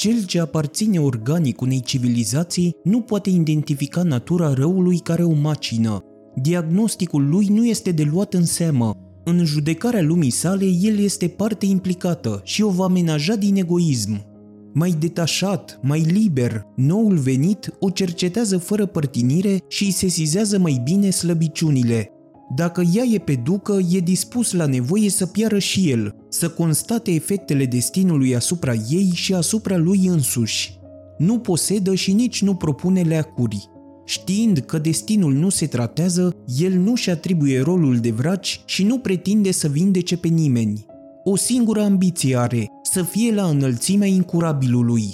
Cel 0.00 0.24
ce 0.24 0.40
aparține 0.40 1.00
organic 1.00 1.60
unei 1.60 1.80
civilizații 1.80 2.76
nu 2.84 3.00
poate 3.00 3.30
identifica 3.30 4.02
natura 4.02 4.52
răului 4.54 4.98
care 4.98 5.22
o 5.22 5.32
macină. 5.32 6.04
Diagnosticul 6.34 7.28
lui 7.28 7.46
nu 7.46 7.66
este 7.66 7.90
de 7.90 8.02
luat 8.02 8.34
în 8.34 8.44
seamă. 8.44 8.96
În 9.24 9.44
judecarea 9.44 10.02
lumii 10.02 10.30
sale, 10.30 10.64
el 10.64 10.98
este 10.98 11.28
parte 11.28 11.66
implicată 11.66 12.40
și 12.44 12.62
o 12.62 12.70
va 12.70 12.86
menaja 12.88 13.34
din 13.34 13.56
egoism. 13.56 14.24
Mai 14.74 14.94
detașat, 14.98 15.78
mai 15.82 16.00
liber, 16.00 16.66
noul 16.76 17.16
venit 17.16 17.76
o 17.78 17.90
cercetează 17.90 18.58
fără 18.58 18.86
părtinire 18.86 19.58
și 19.68 19.84
îi 19.84 19.90
sesizează 19.90 20.58
mai 20.58 20.80
bine 20.84 21.10
slăbiciunile. 21.10 22.10
Dacă 22.54 22.82
ea 22.94 23.04
e 23.04 23.18
pe 23.18 23.34
ducă, 23.44 23.78
e 23.90 23.98
dispus 23.98 24.52
la 24.52 24.66
nevoie 24.66 25.10
să 25.10 25.26
piară 25.26 25.58
și 25.58 25.90
el, 25.90 26.14
să 26.28 26.48
constate 26.48 27.10
efectele 27.10 27.64
destinului 27.64 28.36
asupra 28.36 28.72
ei 28.90 29.10
și 29.14 29.34
asupra 29.34 29.76
lui 29.76 30.06
însuși. 30.06 30.78
Nu 31.18 31.38
posedă 31.38 31.94
și 31.94 32.12
nici 32.12 32.42
nu 32.42 32.54
propune 32.54 33.00
leacuri. 33.00 33.68
Știind 34.04 34.58
că 34.58 34.78
destinul 34.78 35.32
nu 35.32 35.48
se 35.48 35.66
tratează, 35.66 36.36
el 36.58 36.72
nu-și 36.72 37.10
atribuie 37.10 37.60
rolul 37.60 37.96
de 37.96 38.10
vraci 38.10 38.60
și 38.64 38.84
nu 38.84 38.98
pretinde 38.98 39.52
să 39.52 39.68
vindece 39.68 40.16
pe 40.16 40.28
nimeni. 40.28 40.86
O 41.24 41.36
singură 41.36 41.82
ambiție 41.82 42.36
are, 42.36 42.66
să 42.82 43.02
fie 43.02 43.34
la 43.34 43.44
înălțimea 43.44 44.08
incurabilului. 44.08 45.04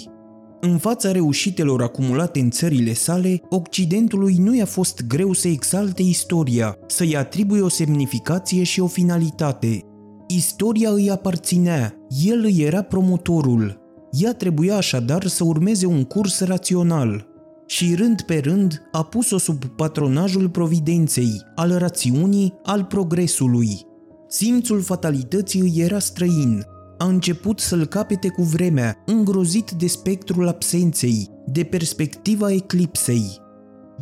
În 0.61 0.77
fața 0.77 1.11
reușitelor 1.11 1.81
acumulate 1.81 2.39
în 2.39 2.49
țările 2.49 2.93
sale, 2.93 3.41
Occidentului 3.49 4.35
nu 4.37 4.55
i-a 4.55 4.65
fost 4.65 5.07
greu 5.07 5.33
să 5.33 5.47
exalte 5.47 6.01
istoria, 6.01 6.77
să-i 6.87 7.17
atribuie 7.17 7.61
o 7.61 7.69
semnificație 7.69 8.63
și 8.63 8.79
o 8.79 8.87
finalitate. 8.87 9.79
Istoria 10.27 10.89
îi 10.89 11.09
aparținea, 11.09 11.93
el 12.25 12.43
îi 12.43 12.61
era 12.61 12.81
promotorul. 12.81 13.81
Ea 14.11 14.33
trebuia 14.33 14.75
așadar 14.75 15.25
să 15.25 15.43
urmeze 15.43 15.85
un 15.85 16.03
curs 16.03 16.39
rațional. 16.39 17.27
Și 17.65 17.95
rând 17.95 18.21
pe 18.21 18.41
rând 18.43 18.81
a 18.91 19.03
pus-o 19.03 19.37
sub 19.37 19.65
patronajul 19.65 20.49
providenței, 20.49 21.41
al 21.55 21.77
rațiunii, 21.77 22.53
al 22.63 22.83
progresului. 22.83 23.85
Simțul 24.27 24.81
fatalității 24.81 25.59
îi 25.59 25.73
era 25.75 25.99
străin, 25.99 26.65
a 26.97 27.05
început 27.05 27.59
să-l 27.59 27.85
capete 27.85 28.27
cu 28.27 28.41
vremea, 28.41 29.03
îngrozit 29.05 29.71
de 29.71 29.87
spectrul 29.87 30.47
absenței, 30.47 31.29
de 31.45 31.63
perspectiva 31.63 32.51
eclipsei. 32.51 33.45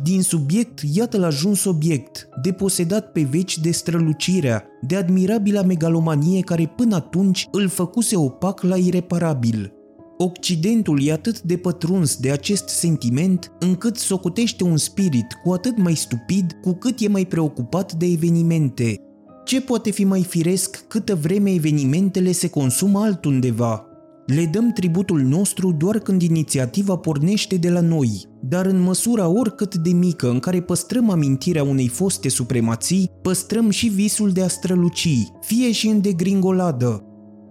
Din 0.02 0.22
subiect, 0.22 0.80
iată-l 0.94 1.22
ajuns 1.22 1.64
obiect, 1.64 2.28
deposedat 2.42 3.12
pe 3.12 3.22
veci 3.30 3.58
de 3.58 3.70
strălucirea, 3.70 4.64
de 4.80 4.96
admirabila 4.96 5.62
megalomanie 5.62 6.40
care 6.40 6.72
până 6.76 6.94
atunci 6.94 7.48
îl 7.50 7.68
făcuse 7.68 8.16
opac 8.16 8.62
la 8.62 8.76
ireparabil. 8.76 9.72
Occidentul 10.18 11.02
e 11.02 11.12
atât 11.12 11.40
de 11.40 11.56
pătruns 11.56 12.16
de 12.16 12.30
acest 12.30 12.68
sentiment 12.68 13.52
încât 13.58 13.96
socotește 13.96 14.64
un 14.64 14.76
spirit 14.76 15.26
cu 15.44 15.52
atât 15.52 15.78
mai 15.78 15.94
stupid 15.94 16.52
cu 16.62 16.72
cât 16.72 17.00
e 17.00 17.08
mai 17.08 17.24
preocupat 17.24 17.92
de 17.92 18.06
evenimente, 18.06 19.00
ce 19.46 19.60
poate 19.60 19.90
fi 19.90 20.04
mai 20.04 20.22
firesc 20.22 20.84
câtă 20.88 21.14
vreme 21.14 21.50
evenimentele 21.50 22.32
se 22.32 22.48
consumă 22.48 22.98
altundeva? 22.98 23.86
Le 24.26 24.44
dăm 24.52 24.72
tributul 24.72 25.20
nostru 25.20 25.72
doar 25.72 25.98
când 25.98 26.22
inițiativa 26.22 26.96
pornește 26.96 27.56
de 27.56 27.70
la 27.70 27.80
noi, 27.80 28.10
dar 28.42 28.66
în 28.66 28.82
măsura 28.82 29.28
oricât 29.28 29.74
de 29.74 29.90
mică 29.90 30.30
în 30.30 30.38
care 30.38 30.60
păstrăm 30.60 31.10
amintirea 31.10 31.62
unei 31.62 31.88
foste 31.88 32.28
supremații, 32.28 33.10
păstrăm 33.22 33.70
și 33.70 33.88
visul 33.88 34.30
de 34.30 34.42
a 34.42 34.48
străluci, 34.48 35.32
fie 35.40 35.72
și 35.72 35.88
în 35.88 36.00
degringoladă. 36.00 37.04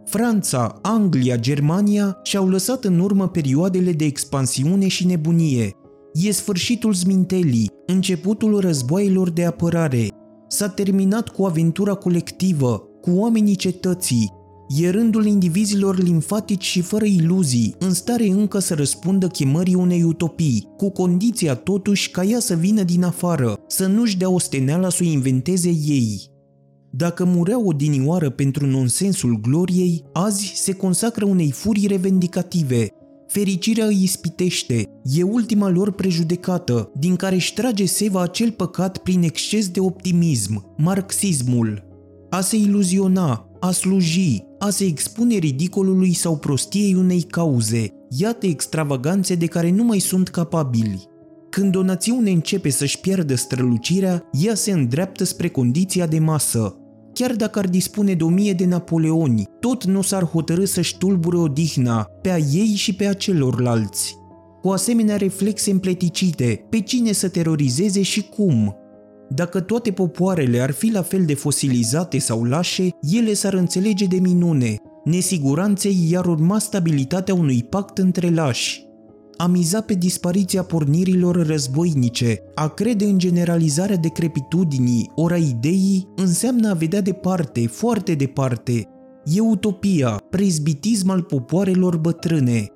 Franța, 0.06 0.80
Anglia, 0.82 1.38
Germania 1.38 2.20
și-au 2.24 2.50
lăsat 2.50 2.84
în 2.84 3.00
urmă 3.00 3.28
perioadele 3.28 3.92
de 3.92 4.06
expansiune 4.06 4.88
și 4.88 5.06
nebunie. 5.06 5.72
E 6.14 6.32
sfârșitul 6.32 6.94
zmintelii, 6.94 7.72
începutul 7.86 8.60
războaielor 8.60 9.30
de 9.30 9.46
apărare, 9.46 10.08
S-a 10.48 10.70
terminat 10.70 11.30
cu 11.30 11.46
aventura 11.46 11.94
colectivă, 11.94 12.88
cu 13.02 13.12
oamenii 13.12 13.56
cetății. 13.56 14.34
E 14.68 14.90
rândul 14.90 15.26
indivizilor 15.26 15.98
limfatici 15.98 16.64
și 16.64 16.82
fără 16.82 17.06
iluzii, 17.06 17.76
în 17.80 17.94
stare 17.94 18.28
încă 18.28 18.60
să 18.60 18.74
răspundă 18.74 19.28
chemării 19.28 19.76
unei 19.76 20.04
utopii, 20.04 20.68
cu 20.78 20.90
condiția 20.90 21.56
totuși 21.56 22.12
ca 22.12 22.24
ea 22.24 22.40
să 22.40 22.56
vină 22.56 22.84
din 22.84 23.04
afară, 23.04 23.60
să 23.68 23.88
nu-și 23.88 24.18
dea 24.18 24.30
osteneala 24.30 24.90
să 24.90 25.00
o 25.02 25.06
inventeze 25.06 25.70
ei. 25.70 26.34
Dacă 26.92 27.26
mureau 27.26 27.68
odinioară 27.68 28.30
pentru 28.30 28.66
nonsensul 28.66 29.40
gloriei, 29.42 30.04
azi 30.14 30.52
se 30.56 30.74
consacră 30.74 31.26
unei 31.26 31.52
furii 31.52 31.88
revendicative, 31.88 32.90
Fericirea 33.36 33.86
îi 33.86 34.04
ispitește, 34.04 34.90
e 35.04 35.24
ultima 35.24 35.70
lor 35.70 35.92
prejudecată, 35.92 36.92
din 37.00 37.16
care 37.16 37.36
își 37.36 37.54
trage 37.54 37.86
seva 37.86 38.22
acel 38.22 38.52
păcat 38.52 38.98
prin 38.98 39.24
exces 39.24 39.70
de 39.70 39.80
optimism, 39.80 40.76
marxismul. 40.78 41.84
A 42.30 42.42
se 42.42 42.56
iluziona, 42.56 43.50
a 43.60 43.72
sluji, 43.72 44.44
a 44.60 44.70
se 44.70 44.86
expune 44.86 45.38
ridicolului 45.38 46.14
sau 46.14 46.38
prostiei 46.38 46.94
unei 46.94 47.22
cauze, 47.22 47.88
iată 48.10 48.46
extravaganțe 48.46 49.36
de 49.36 49.46
care 49.46 49.72
nu 49.72 49.84
mai 49.84 50.00
sunt 50.00 50.28
capabili. 50.28 51.04
Când 51.50 51.76
o 51.76 51.84
națiune 51.84 52.32
începe 52.32 52.70
să-și 52.70 53.00
pierdă 53.00 53.36
strălucirea, 53.36 54.30
ea 54.32 54.56
se 54.56 54.72
îndreaptă 54.72 55.24
spre 55.24 55.48
condiția 55.48 56.08
de 56.08 56.20
masă, 56.20 56.76
Chiar 57.16 57.36
dacă 57.36 57.60
ar 57.60 57.68
dispune 57.68 58.14
de 58.14 58.24
o 58.24 58.30
mie 58.30 58.54
de 58.54 58.66
Napoleoni, 58.66 59.48
tot 59.60 59.84
nu 59.84 60.02
s-ar 60.02 60.24
hotărâ 60.24 60.66
să-și 60.66 60.98
tulbure 60.98 61.38
odihna 61.38 62.04
pe 62.22 62.30
a 62.30 62.38
ei 62.38 62.74
și 62.76 62.96
pe 62.96 63.06
a 63.06 63.14
celorlalți. 63.14 64.18
Cu 64.62 64.70
asemenea 64.70 65.18
reflexe 65.18 65.72
împleticite, 65.72 66.66
pe 66.70 66.80
cine 66.80 67.12
să 67.12 67.30
terorizeze 67.30 68.02
și 68.02 68.22
cum. 68.22 68.76
Dacă 69.30 69.60
toate 69.60 69.92
popoarele 69.92 70.60
ar 70.60 70.72
fi 70.72 70.92
la 70.92 71.02
fel 71.02 71.26
de 71.26 71.34
fosilizate 71.34 72.20
sau 72.20 72.44
lașe, 72.44 72.90
ele 73.16 73.34
s-ar 73.34 73.54
înțelege 73.54 74.06
de 74.06 74.18
minune. 74.18 74.76
Nesiguranței 75.04 76.08
i-ar 76.10 76.26
urma 76.26 76.60
stabilitatea 76.60 77.34
unui 77.34 77.64
pact 77.64 77.98
între 77.98 78.30
lași 78.30 78.85
a 79.38 79.48
miza 79.48 79.82
pe 79.82 79.94
dispariția 79.94 80.64
pornirilor 80.64 81.46
războinice, 81.48 82.40
a 82.56 82.68
crede 82.68 83.06
în 83.06 83.18
generalizarea 83.18 83.96
decrepitudinii, 83.96 85.12
ora 85.16 85.38
ideii, 85.38 86.08
înseamnă 86.16 86.70
a 86.70 86.74
vedea 86.74 87.02
departe, 87.02 87.68
foarte 87.68 88.14
departe. 88.14 88.88
E 89.26 89.40
utopia, 89.40 90.22
prezbitism 90.30 91.10
al 91.10 91.22
popoarelor 91.22 91.98
bătrâne. 91.98 92.68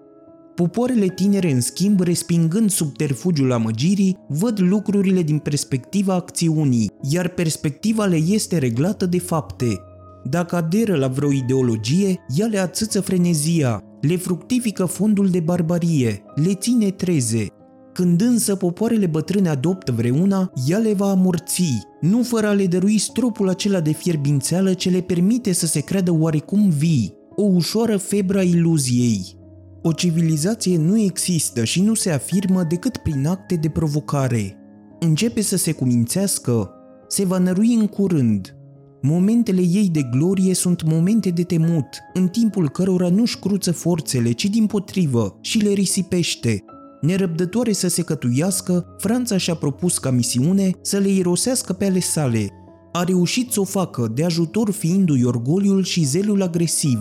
Popoarele 0.55 1.07
tinere, 1.07 1.51
în 1.51 1.61
schimb, 1.61 1.99
respingând 1.99 2.69
subterfugiul 2.69 3.51
amăgirii, 3.51 4.17
văd 4.27 4.59
lucrurile 4.59 5.21
din 5.21 5.37
perspectiva 5.37 6.13
acțiunii, 6.13 6.91
iar 7.01 7.27
perspectiva 7.27 8.05
le 8.05 8.17
este 8.27 8.57
reglată 8.57 9.05
de 9.05 9.19
fapte. 9.19 9.79
Dacă 10.23 10.55
aderă 10.55 10.95
la 10.95 11.07
vreo 11.07 11.31
ideologie, 11.31 12.19
ea 12.35 12.45
le 12.45 12.57
ațâță 12.57 13.01
frenezia, 13.01 13.83
le 14.01 14.17
fructifică 14.17 14.85
fondul 14.85 15.29
de 15.29 15.39
barbarie, 15.39 16.23
le 16.35 16.53
ține 16.53 16.91
treze. 16.91 17.47
Când 17.93 18.21
însă 18.21 18.55
popoarele 18.55 19.05
bătrâne 19.05 19.49
adoptă 19.49 19.91
vreuna, 19.91 20.51
ea 20.67 20.77
le 20.77 20.93
va 20.93 21.09
amorți, 21.09 21.87
nu 22.01 22.23
fără 22.23 22.47
a 22.47 22.51
le 22.51 22.65
dărui 22.65 22.97
stropul 22.97 23.49
acela 23.49 23.79
de 23.79 23.91
fierbințeală 23.91 24.73
ce 24.73 24.89
le 24.89 25.01
permite 25.01 25.51
să 25.51 25.65
se 25.65 25.79
creadă 25.79 26.11
oarecum 26.11 26.69
vii, 26.69 27.13
o 27.35 27.43
ușoară 27.43 27.97
febră 27.97 28.37
a 28.37 28.43
iluziei. 28.43 29.37
O 29.81 29.91
civilizație 29.91 30.77
nu 30.77 30.99
există 30.99 31.63
și 31.63 31.81
nu 31.81 31.93
se 31.93 32.11
afirmă 32.11 32.63
decât 32.63 32.97
prin 32.97 33.27
acte 33.27 33.55
de 33.55 33.69
provocare. 33.69 34.57
Începe 34.99 35.41
să 35.41 35.57
se 35.57 35.71
cumințească, 35.71 36.71
se 37.07 37.25
va 37.25 37.37
nărui 37.37 37.73
în 37.73 37.87
curând– 37.87 38.53
Momentele 39.01 39.61
ei 39.61 39.89
de 39.91 40.01
glorie 40.11 40.53
sunt 40.53 40.83
momente 40.83 41.29
de 41.29 41.43
temut, 41.43 41.87
în 42.13 42.27
timpul 42.27 42.69
cărora 42.69 43.09
nu-și 43.09 43.39
cruță 43.39 43.71
forțele, 43.71 44.31
ci 44.31 44.45
din 44.45 44.65
potrivă 44.65 45.37
și 45.41 45.57
le 45.57 45.71
risipește. 45.71 46.63
Nerăbdătoare 47.01 47.71
să 47.71 47.87
se 47.87 48.01
cătuiască, 48.01 48.85
Franța 48.97 49.37
și-a 49.37 49.55
propus 49.55 49.97
ca 49.97 50.11
misiune 50.11 50.71
să 50.81 50.97
le 50.97 51.09
irosească 51.09 51.73
pe 51.73 51.85
ale 51.85 51.99
sale. 51.99 52.49
A 52.91 53.03
reușit 53.03 53.51
să 53.51 53.59
o 53.59 53.63
facă, 53.63 54.11
de 54.13 54.23
ajutor 54.23 54.71
fiindu-i 54.71 55.23
orgoliul 55.23 55.83
și 55.83 56.03
zelul 56.03 56.41
agresiv. 56.41 56.99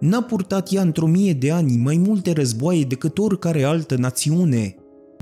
N-a 0.00 0.22
purtat 0.22 0.72
ea 0.72 0.82
într-o 0.82 1.06
mie 1.06 1.32
de 1.32 1.50
ani 1.50 1.76
mai 1.76 1.96
multe 1.96 2.32
războaie 2.32 2.84
decât 2.84 3.18
oricare 3.18 3.62
altă 3.62 3.96
națiune. 3.96 4.74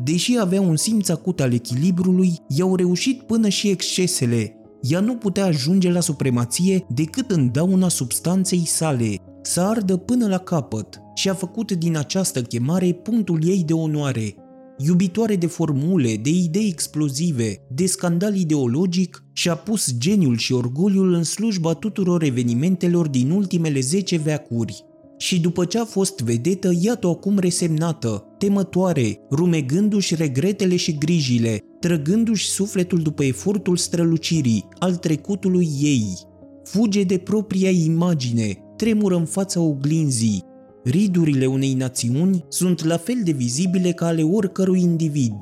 Deși 0.05 0.39
avea 0.41 0.61
un 0.61 0.77
simț 0.77 1.09
acut 1.09 1.41
al 1.41 1.53
echilibrului, 1.53 2.33
i-au 2.49 2.77
reușit 2.77 3.23
până 3.23 3.49
și 3.49 3.69
excesele, 3.69 4.58
ea 4.83 5.01
nu 5.01 5.15
putea 5.15 5.45
ajunge 5.45 5.91
la 5.91 6.01
supremație 6.01 6.87
decât 6.89 7.31
în 7.31 7.53
dauna 7.53 7.89
substanței 7.89 8.67
sale, 8.67 9.15
să 9.43 9.61
ardă 9.61 9.97
până 9.97 10.27
la 10.27 10.39
capăt 10.39 11.01
și 11.15 11.29
a 11.29 11.35
făcut 11.35 11.73
din 11.73 11.97
această 11.97 12.43
chemare 12.43 12.93
punctul 12.93 13.45
ei 13.45 13.63
de 13.65 13.73
onoare. 13.73 14.35
Iubitoare 14.79 15.37
de 15.37 15.47
formule, 15.47 16.17
de 16.17 16.31
idei 16.31 16.69
explozive, 16.69 17.67
de 17.71 17.87
scandal 17.87 18.37
ideologic, 18.37 19.25
și-a 19.33 19.55
pus 19.55 19.95
geniul 19.99 20.37
și 20.37 20.53
orgoliul 20.53 21.13
în 21.13 21.23
slujba 21.23 21.75
tuturor 21.75 22.23
evenimentelor 22.23 23.09
din 23.09 23.31
ultimele 23.31 23.81
10 23.81 24.17
veacuri. 24.17 24.85
Și 25.19 25.41
după 25.41 25.65
ce 25.65 25.79
a 25.79 25.85
fost 25.85 26.21
vedetă, 26.21 26.71
iată-o 26.81 27.11
acum 27.11 27.39
resemnată, 27.39 28.25
temătoare, 28.39 29.21
rumegându-și 29.31 30.15
regretele 30.15 30.77
și 30.77 30.99
grijile, 30.99 31.63
trăgându-și 31.81 32.47
sufletul 32.47 32.99
după 32.99 33.25
efortul 33.25 33.77
strălucirii 33.77 34.69
al 34.79 34.97
trecutului 34.97 35.69
ei. 35.81 36.19
Fuge 36.65 37.03
de 37.03 37.19
propria 37.19 37.71
imagine, 37.71 38.59
tremură 38.77 39.17
în 39.17 39.25
fața 39.25 39.61
oglinzii. 39.61 40.45
Ridurile 40.85 41.47
unei 41.47 41.75
națiuni 41.75 42.45
sunt 42.49 42.85
la 42.85 42.97
fel 42.97 43.21
de 43.25 43.33
vizibile 43.33 43.93
ca 43.93 44.07
ale 44.07 44.23
oricărui 44.23 44.81
individ. 44.81 45.37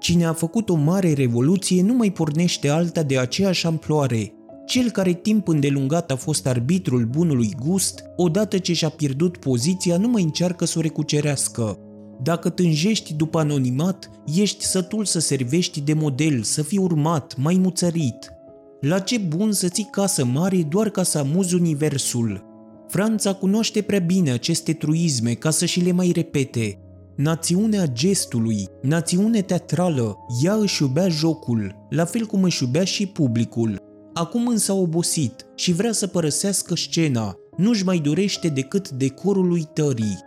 Cine 0.00 0.24
a 0.24 0.32
făcut 0.32 0.68
o 0.68 0.74
mare 0.74 1.12
revoluție 1.12 1.82
nu 1.82 1.94
mai 1.94 2.10
pornește 2.10 2.68
alta 2.68 3.02
de 3.02 3.18
aceeași 3.18 3.66
amploare, 3.66 4.32
cel 4.66 4.90
care 4.90 5.12
timp 5.12 5.48
îndelungat 5.48 6.10
a 6.10 6.16
fost 6.16 6.46
arbitrul 6.46 7.04
bunului 7.04 7.54
gust, 7.66 8.04
odată 8.16 8.58
ce 8.58 8.72
și-a 8.72 8.88
pierdut 8.88 9.36
poziția, 9.36 9.96
nu 9.96 10.08
mai 10.08 10.22
încearcă 10.22 10.64
să 10.64 10.78
o 10.78 10.80
recucerească. 10.80 11.78
Dacă 12.22 12.48
tânjești 12.48 13.14
după 13.14 13.38
anonimat, 13.38 14.10
ești 14.34 14.64
sătul 14.64 15.04
să 15.04 15.18
servești 15.18 15.80
de 15.80 15.92
model, 15.92 16.42
să 16.42 16.62
fii 16.62 16.78
urmat, 16.78 17.36
mai 17.36 17.58
muțărit. 17.62 18.32
La 18.80 18.98
ce 18.98 19.18
bun 19.18 19.52
să 19.52 19.68
ții 19.68 19.88
casă 19.90 20.24
mare 20.24 20.62
doar 20.62 20.90
ca 20.90 21.02
să 21.02 21.18
amuzi 21.18 21.54
universul? 21.54 22.44
Franța 22.88 23.34
cunoaște 23.34 23.82
prea 23.82 23.98
bine 23.98 24.30
aceste 24.30 24.72
truisme 24.72 25.32
ca 25.32 25.50
să 25.50 25.66
și 25.66 25.80
le 25.80 25.92
mai 25.92 26.10
repete. 26.14 26.78
Națiunea 27.16 27.86
gestului, 27.86 28.68
națiune 28.82 29.40
teatrală, 29.40 30.16
ea 30.42 30.54
își 30.54 30.82
iubea 30.82 31.08
jocul, 31.08 31.86
la 31.90 32.04
fel 32.04 32.26
cum 32.26 32.42
își 32.42 32.62
iubea 32.62 32.84
și 32.84 33.06
publicul. 33.06 33.81
Acum 34.14 34.46
însă 34.46 34.72
a 34.72 34.74
obosit 34.74 35.46
și 35.54 35.72
vrea 35.72 35.92
să 35.92 36.06
părăsească 36.06 36.76
scena, 36.76 37.36
nu-și 37.56 37.84
mai 37.84 37.98
dorește 37.98 38.48
decât 38.48 38.90
decorul 38.90 39.50
uitării. 39.50 40.18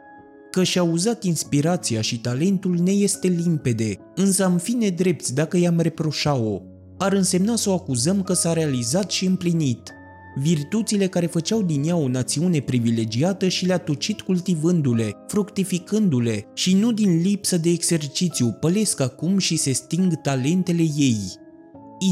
Că 0.51 0.63
și-a 0.63 0.83
uzat 0.83 1.23
inspirația 1.23 2.01
și 2.01 2.19
talentul 2.19 2.77
ne 2.83 2.91
este 2.91 3.27
limpede, 3.27 3.97
însă 4.15 4.43
am 4.43 4.57
fi 4.57 4.71
nedrepți 4.71 5.33
dacă 5.33 5.57
i-am 5.57 5.79
reproșa-o. 5.79 6.61
Ar 6.97 7.13
însemna 7.13 7.55
să 7.55 7.69
o 7.69 7.73
acuzăm 7.73 8.21
că 8.21 8.33
s-a 8.33 8.53
realizat 8.53 9.11
și 9.11 9.25
împlinit. 9.25 9.93
Virtuțile 10.41 11.07
care 11.07 11.25
făceau 11.25 11.61
din 11.61 11.83
ea 11.83 11.95
o 11.95 12.07
națiune 12.07 12.59
privilegiată 12.59 13.47
și 13.47 13.65
le-a 13.65 13.77
tucit 13.77 14.21
cultivându-le, 14.21 15.11
fructificându-le 15.27 16.45
și 16.53 16.75
nu 16.75 16.91
din 16.91 17.21
lipsă 17.21 17.57
de 17.57 17.69
exercițiu 17.69 18.57
pălesc 18.59 18.99
acum 18.99 19.37
și 19.37 19.55
se 19.55 19.71
sting 19.71 20.21
talentele 20.21 20.83
ei. 20.97 21.19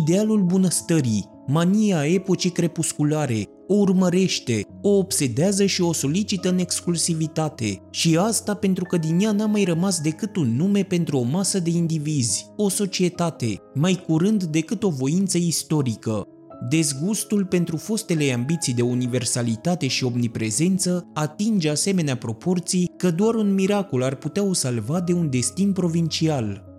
Idealul 0.01 0.43
bunăstării, 0.43 1.29
mania 1.47 2.05
epocii 2.05 2.49
crepusculare, 2.49 3.47
o 3.67 3.73
urmărește, 3.73 4.61
o 4.81 4.89
obsedează 4.89 5.65
și 5.65 5.81
o 5.81 5.93
solicită 5.93 6.49
în 6.49 6.57
exclusivitate 6.57 7.81
și 7.89 8.17
asta 8.17 8.53
pentru 8.53 8.83
că 8.83 8.97
din 8.97 9.19
ea 9.19 9.31
n-a 9.31 9.45
mai 9.45 9.63
rămas 9.63 9.99
decât 9.99 10.35
un 10.35 10.55
nume 10.55 10.83
pentru 10.83 11.17
o 11.17 11.21
masă 11.21 11.59
de 11.59 11.69
indivizi, 11.69 12.45
o 12.55 12.69
societate, 12.69 13.61
mai 13.73 14.03
curând 14.07 14.43
decât 14.43 14.83
o 14.83 14.89
voință 14.89 15.37
istorică. 15.37 16.27
Dezgustul 16.69 17.45
pentru 17.45 17.77
fostele 17.77 18.33
ambiții 18.33 18.73
de 18.73 18.81
universalitate 18.81 19.87
și 19.87 20.03
omniprezență 20.03 21.09
atinge 21.13 21.69
asemenea 21.69 22.17
proporții 22.17 22.89
că 22.97 23.11
doar 23.11 23.35
un 23.35 23.53
miracol 23.53 24.03
ar 24.03 24.15
putea 24.15 24.43
o 24.43 24.53
salva 24.53 24.99
de 24.99 25.13
un 25.13 25.29
destin 25.29 25.73
provincial. 25.73 26.72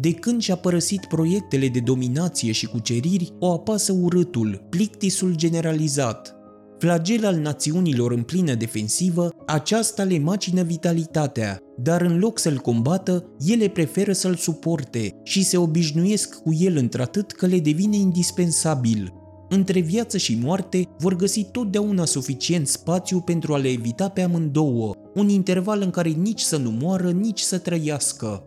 De 0.00 0.12
când 0.12 0.40
și-a 0.40 0.56
părăsit 0.56 1.04
proiectele 1.04 1.68
de 1.68 1.80
dominație 1.80 2.52
și 2.52 2.66
cuceriri, 2.66 3.32
o 3.38 3.52
apasă 3.52 3.92
urâtul, 3.92 4.66
plictisul 4.70 5.34
generalizat. 5.34 6.36
Flagel 6.78 7.26
al 7.26 7.36
națiunilor 7.36 8.12
în 8.12 8.22
plină 8.22 8.54
defensivă, 8.54 9.30
aceasta 9.46 10.02
le 10.02 10.18
macină 10.18 10.62
vitalitatea, 10.62 11.58
dar 11.76 12.00
în 12.00 12.18
loc 12.18 12.38
să-l 12.38 12.58
combată, 12.58 13.24
ele 13.46 13.68
preferă 13.68 14.12
să-l 14.12 14.34
suporte 14.34 15.20
și 15.22 15.44
se 15.44 15.56
obișnuiesc 15.56 16.42
cu 16.42 16.54
el 16.58 16.76
într-atât 16.76 17.32
că 17.32 17.46
le 17.46 17.58
devine 17.58 17.96
indispensabil. 17.96 19.12
Între 19.48 19.80
viață 19.80 20.18
și 20.18 20.38
moarte 20.42 20.84
vor 20.98 21.16
găsi 21.16 21.44
totdeauna 21.44 22.04
suficient 22.04 22.66
spațiu 22.66 23.20
pentru 23.20 23.54
a 23.54 23.56
le 23.56 23.68
evita 23.68 24.08
pe 24.08 24.22
amândouă, 24.22 24.94
un 25.14 25.28
interval 25.28 25.80
în 25.82 25.90
care 25.90 26.08
nici 26.08 26.40
să 26.40 26.56
nu 26.56 26.70
moară, 26.70 27.10
nici 27.10 27.40
să 27.40 27.58
trăiască 27.58 28.45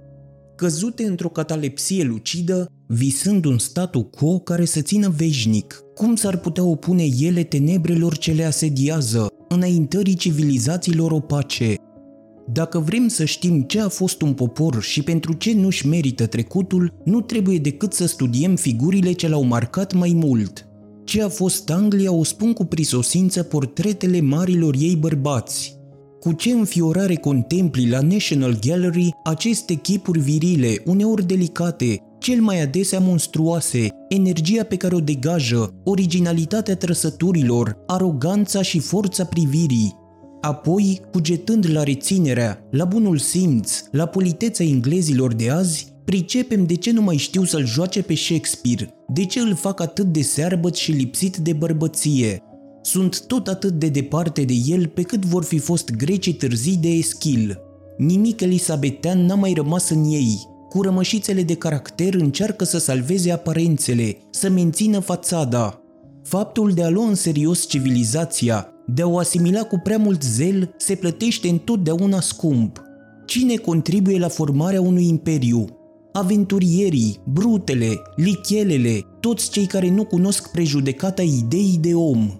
căzute 0.59 1.03
într-o 1.03 1.29
catalepsie 1.29 2.03
lucidă, 2.03 2.71
visând 2.87 3.45
un 3.45 3.57
statu 3.57 4.03
quo 4.03 4.39
care 4.39 4.65
să 4.65 4.81
țină 4.81 5.13
veșnic. 5.17 5.83
Cum 5.95 6.15
s-ar 6.15 6.37
putea 6.37 6.63
opune 6.63 7.07
ele 7.19 7.43
tenebrelor 7.43 8.17
ce 8.17 8.31
le 8.31 8.43
asediază, 8.43 9.27
înaintării 9.49 10.15
civilizațiilor 10.15 11.11
opace? 11.11 11.75
Dacă 12.51 12.79
vrem 12.79 13.07
să 13.07 13.25
știm 13.25 13.61
ce 13.61 13.81
a 13.81 13.87
fost 13.87 14.21
un 14.21 14.33
popor 14.33 14.81
și 14.81 15.01
pentru 15.03 15.33
ce 15.33 15.53
nu-și 15.53 15.87
merită 15.87 16.25
trecutul, 16.25 16.93
nu 17.05 17.21
trebuie 17.21 17.57
decât 17.57 17.93
să 17.93 18.07
studiem 18.07 18.55
figurile 18.55 19.11
ce 19.11 19.27
l-au 19.27 19.43
marcat 19.43 19.93
mai 19.93 20.11
mult. 20.15 20.67
Ce 21.03 21.23
a 21.23 21.29
fost 21.29 21.69
Anglia 21.69 22.11
o 22.11 22.23
spun 22.23 22.53
cu 22.53 22.65
prisosință 22.65 23.43
portretele 23.43 24.21
marilor 24.21 24.75
ei 24.79 24.95
bărbați, 24.95 25.78
cu 26.19 26.31
ce 26.31 26.51
înfiorare 26.51 27.15
contempli 27.15 27.89
la 27.89 27.99
National 27.99 28.59
Gallery 28.65 29.09
aceste 29.23 29.73
chipuri 29.73 30.19
virile, 30.19 30.81
uneori 30.85 31.25
delicate, 31.25 32.01
cel 32.19 32.41
mai 32.41 32.61
adesea 32.61 32.99
monstruoase, 32.99 33.87
energia 34.09 34.63
pe 34.63 34.75
care 34.75 34.95
o 34.95 34.99
degajă, 34.99 35.73
originalitatea 35.83 36.75
trăsăturilor, 36.75 37.77
aroganța 37.87 38.61
și 38.61 38.79
forța 38.79 39.25
privirii. 39.25 39.95
Apoi, 40.41 41.01
cugetând 41.11 41.69
la 41.71 41.83
reținerea, 41.83 42.67
la 42.71 42.85
bunul 42.85 43.17
simț, 43.17 43.83
la 43.91 44.05
politeța 44.05 44.63
englezilor 44.63 45.33
de 45.33 45.49
azi, 45.49 45.93
pricepem 46.05 46.65
de 46.65 46.75
ce 46.75 46.91
nu 46.91 47.01
mai 47.01 47.17
știu 47.17 47.43
să-l 47.43 47.65
joace 47.65 48.01
pe 48.01 48.15
Shakespeare, 48.15 48.93
de 49.07 49.25
ce 49.25 49.39
îl 49.39 49.55
fac 49.55 49.81
atât 49.81 50.05
de 50.05 50.21
searbăt 50.21 50.75
și 50.75 50.91
lipsit 50.91 51.37
de 51.37 51.53
bărbăție, 51.53 52.41
sunt 52.89 53.25
tot 53.25 53.47
atât 53.47 53.71
de 53.71 53.87
departe 53.87 54.43
de 54.43 54.53
el 54.65 54.87
pe 54.87 55.01
cât 55.01 55.25
vor 55.25 55.43
fi 55.43 55.57
fost 55.57 55.91
grecii 55.91 56.33
târzii 56.33 56.77
de 56.77 56.87
Eschil. 56.87 57.59
Nimic 57.97 58.41
elisabetean 58.41 59.25
n-a 59.25 59.35
mai 59.35 59.53
rămas 59.53 59.89
în 59.89 60.03
ei. 60.03 60.47
Cu 60.69 60.81
rămășițele 60.81 61.43
de 61.43 61.53
caracter 61.53 62.13
încearcă 62.13 62.63
să 62.63 62.77
salveze 62.77 63.31
aparențele, 63.31 64.17
să 64.29 64.49
mențină 64.49 64.99
fațada. 64.99 65.81
Faptul 66.23 66.71
de 66.71 66.83
a 66.83 66.89
lua 66.89 67.07
în 67.07 67.15
serios 67.15 67.67
civilizația, 67.67 68.67
de 68.87 69.01
a 69.01 69.07
o 69.07 69.17
asimila 69.17 69.63
cu 69.63 69.79
prea 69.83 69.97
mult 69.97 70.23
zel, 70.23 70.73
se 70.77 70.95
plătește 70.95 71.49
întotdeauna 71.49 72.19
scump. 72.19 72.81
Cine 73.25 73.55
contribuie 73.55 74.19
la 74.19 74.27
formarea 74.27 74.81
unui 74.81 75.07
imperiu? 75.07 75.65
Aventurierii, 76.13 77.19
brutele, 77.25 78.01
lichelele, 78.15 79.05
toți 79.19 79.49
cei 79.49 79.65
care 79.65 79.89
nu 79.89 80.05
cunosc 80.05 80.51
prejudecata 80.51 81.21
ideii 81.21 81.77
de 81.81 81.93
om. 81.93 82.38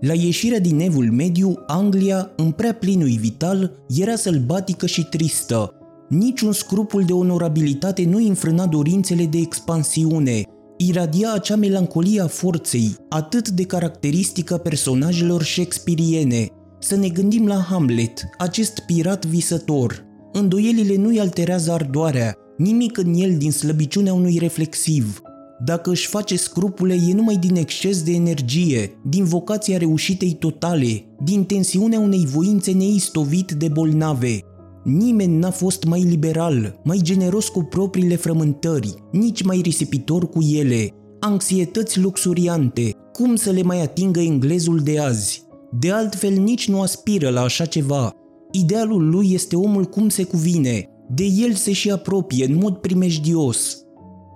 La 0.00 0.14
ieșirea 0.14 0.60
din 0.60 0.80
evul 0.80 1.10
mediu, 1.10 1.54
Anglia, 1.66 2.30
în 2.36 2.50
prea 2.50 2.74
plinul 2.74 3.16
vital, 3.20 3.84
era 3.88 4.16
sălbatică 4.16 4.86
și 4.86 5.04
tristă. 5.04 5.72
Niciun 6.08 6.52
scrupul 6.52 7.02
de 7.02 7.12
onorabilitate 7.12 8.04
nu 8.04 8.16
înfrâna 8.16 8.66
dorințele 8.66 9.24
de 9.24 9.38
expansiune, 9.38 10.42
iradia 10.76 11.32
acea 11.32 11.56
melancolie 11.56 12.20
a 12.20 12.26
forței, 12.26 12.96
atât 13.08 13.48
de 13.48 13.62
caracteristică 13.62 14.54
a 14.54 14.58
personajelor 14.58 15.42
shakespeariene. 15.42 16.46
Să 16.78 16.96
ne 16.96 17.08
gândim 17.08 17.46
la 17.46 17.60
Hamlet, 17.60 18.28
acest 18.38 18.78
pirat 18.86 19.26
visător. 19.26 20.04
Îndoielile 20.32 20.96
nu-i 20.96 21.20
alterează 21.20 21.72
ardoarea, 21.72 22.34
nimic 22.56 22.98
în 22.98 23.14
el 23.14 23.36
din 23.36 23.52
slăbiciunea 23.52 24.14
unui 24.14 24.38
reflexiv, 24.38 25.20
dacă 25.64 25.90
își 25.90 26.06
face 26.06 26.36
scrupule, 26.36 26.94
e 27.08 27.14
numai 27.14 27.36
din 27.36 27.56
exces 27.56 28.02
de 28.02 28.12
energie, 28.12 29.00
din 29.08 29.24
vocația 29.24 29.78
reușitei 29.78 30.32
totale, 30.32 31.04
din 31.24 31.44
tensiunea 31.44 31.98
unei 31.98 32.26
voințe 32.26 32.72
neistovit 32.72 33.52
de 33.52 33.68
bolnave. 33.68 34.40
Nimeni 34.84 35.36
n-a 35.36 35.50
fost 35.50 35.84
mai 35.84 36.02
liberal, 36.02 36.80
mai 36.84 36.98
generos 37.02 37.48
cu 37.48 37.62
propriile 37.62 38.16
frământări, 38.16 38.94
nici 39.12 39.42
mai 39.42 39.60
risipitor 39.62 40.28
cu 40.28 40.42
ele. 40.42 40.88
Anxietăți 41.20 42.00
luxuriante, 42.00 42.90
cum 43.12 43.36
să 43.36 43.50
le 43.50 43.62
mai 43.62 43.82
atingă 43.82 44.20
englezul 44.20 44.78
de 44.78 44.98
azi? 44.98 45.42
De 45.80 45.90
altfel 45.90 46.32
nici 46.32 46.68
nu 46.68 46.80
aspiră 46.80 47.28
la 47.28 47.40
așa 47.40 47.64
ceva. 47.64 48.12
Idealul 48.52 49.10
lui 49.10 49.32
este 49.32 49.56
omul 49.56 49.84
cum 49.84 50.08
se 50.08 50.22
cuvine, 50.22 50.88
de 51.14 51.24
el 51.24 51.52
se 51.52 51.72
și 51.72 51.90
apropie 51.90 52.44
în 52.44 52.54
mod 52.54 52.76
primejdios, 52.76 53.76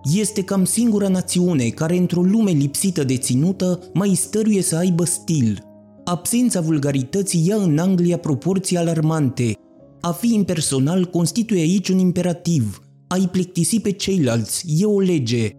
este 0.04 0.42
cam 0.42 0.64
singura 0.64 1.08
națiune 1.08 1.68
care 1.68 1.96
într-o 1.96 2.22
lume 2.22 2.50
lipsită 2.50 3.04
de 3.04 3.16
ținută 3.16 3.80
mai 3.94 4.14
stăruie 4.14 4.62
să 4.62 4.76
aibă 4.76 5.04
stil. 5.04 5.64
Absența 6.04 6.60
vulgarității 6.60 7.46
ia 7.46 7.56
în 7.56 7.78
Anglia 7.78 8.16
proporții 8.16 8.76
alarmante. 8.76 9.52
A 10.00 10.12
fi 10.12 10.34
impersonal 10.34 11.04
constituie 11.04 11.60
aici 11.60 11.88
un 11.88 11.98
imperativ. 11.98 12.82
A-i 13.08 13.28
plictisi 13.30 13.80
pe 13.80 13.90
ceilalți 13.90 14.64
e 14.78 14.84
o 14.84 15.00
lege. 15.00 15.50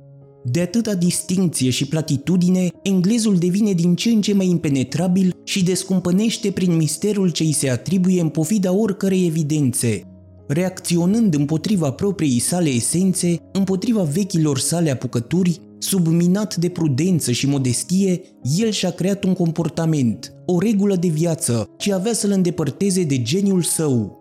De 0.45 0.62
atâta 0.62 0.95
distinție 0.95 1.69
și 1.69 1.88
platitudine, 1.88 2.67
englezul 2.81 3.38
devine 3.38 3.71
din 3.71 3.95
ce 3.95 4.09
în 4.09 4.21
ce 4.21 4.33
mai 4.33 4.47
impenetrabil 4.47 5.35
și 5.43 5.63
descumpănește 5.63 6.51
prin 6.51 6.75
misterul 6.75 7.29
ce 7.29 7.43
îi 7.43 7.51
se 7.51 7.69
atribuie 7.69 8.21
în 8.21 8.29
pofida 8.29 8.73
oricărei 8.73 9.25
evidențe. 9.25 10.12
Reacționând 10.47 11.33
împotriva 11.33 11.91
propriei 11.91 12.39
sale 12.39 12.69
esențe, 12.69 13.38
împotriva 13.51 14.01
vechilor 14.01 14.59
sale 14.59 14.91
apucături, 14.91 15.62
subminat 15.77 16.55
de 16.55 16.69
prudență 16.69 17.31
și 17.31 17.47
modestie, 17.47 18.21
el 18.57 18.69
și-a 18.69 18.91
creat 18.91 19.23
un 19.23 19.33
comportament, 19.33 20.33
o 20.45 20.59
regulă 20.59 20.95
de 20.95 21.07
viață, 21.07 21.69
ce 21.77 21.93
avea 21.93 22.13
să-l 22.13 22.31
îndepărteze 22.31 23.03
de 23.03 23.21
geniul 23.21 23.62
său. 23.62 24.17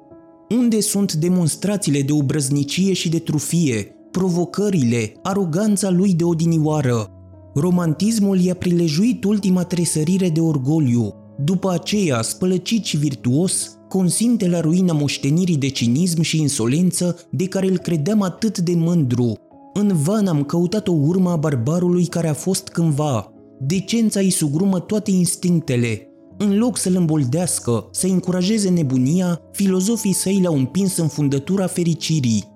Unde 0.59 0.81
sunt 0.81 1.12
demonstrațiile 1.12 2.02
de 2.02 2.12
obrăznicie 2.12 2.93
și 2.93 3.09
de 3.09 3.19
trufie, 3.19 3.95
provocările, 4.11 5.12
aroganța 5.23 5.91
lui 5.91 6.14
de 6.14 6.25
odinioară. 6.25 7.07
Romantismul 7.55 8.41
i-a 8.41 8.55
prilejuit 8.55 9.25
ultima 9.25 9.62
tresărire 9.64 10.29
de 10.29 10.41
orgoliu. 10.41 11.14
După 11.45 11.71
aceea, 11.71 12.23
spălăcit 12.23 12.85
și 12.85 12.97
virtuos, 12.97 13.79
consimte 13.89 14.49
la 14.49 14.61
ruina 14.61 14.93
moștenirii 14.93 15.57
de 15.57 15.69
cinism 15.69 16.21
și 16.21 16.41
insolență 16.41 17.19
de 17.31 17.47
care 17.47 17.67
îl 17.67 17.79
credeam 17.79 18.23
atât 18.23 18.59
de 18.59 18.73
mândru. 18.75 19.37
În 19.75 19.93
van 19.95 20.27
am 20.27 20.45
căutat 20.45 20.89
o 20.89 20.93
urmă 20.93 21.31
a 21.31 21.37
barbarului 21.37 22.07
care 22.07 22.29
a 22.29 22.35
fost 22.35 22.69
cândva. 22.69 23.33
Decența 23.61 24.21
îi 24.21 24.31
sugrumă 24.31 24.81
toate 24.81 25.11
instinctele. 25.11 26.07
În 26.39 26.59
loc 26.59 26.79
să-l 26.79 26.97
îmboldească, 26.97 27.89
să 27.91 28.07
încurajeze 28.07 28.69
nebunia, 28.69 29.41
filozofii 29.53 30.13
săi 30.13 30.41
l-au 30.43 30.55
împins 30.55 30.97
în 30.97 31.09
fundătura 31.09 31.67
fericirii 31.67 32.51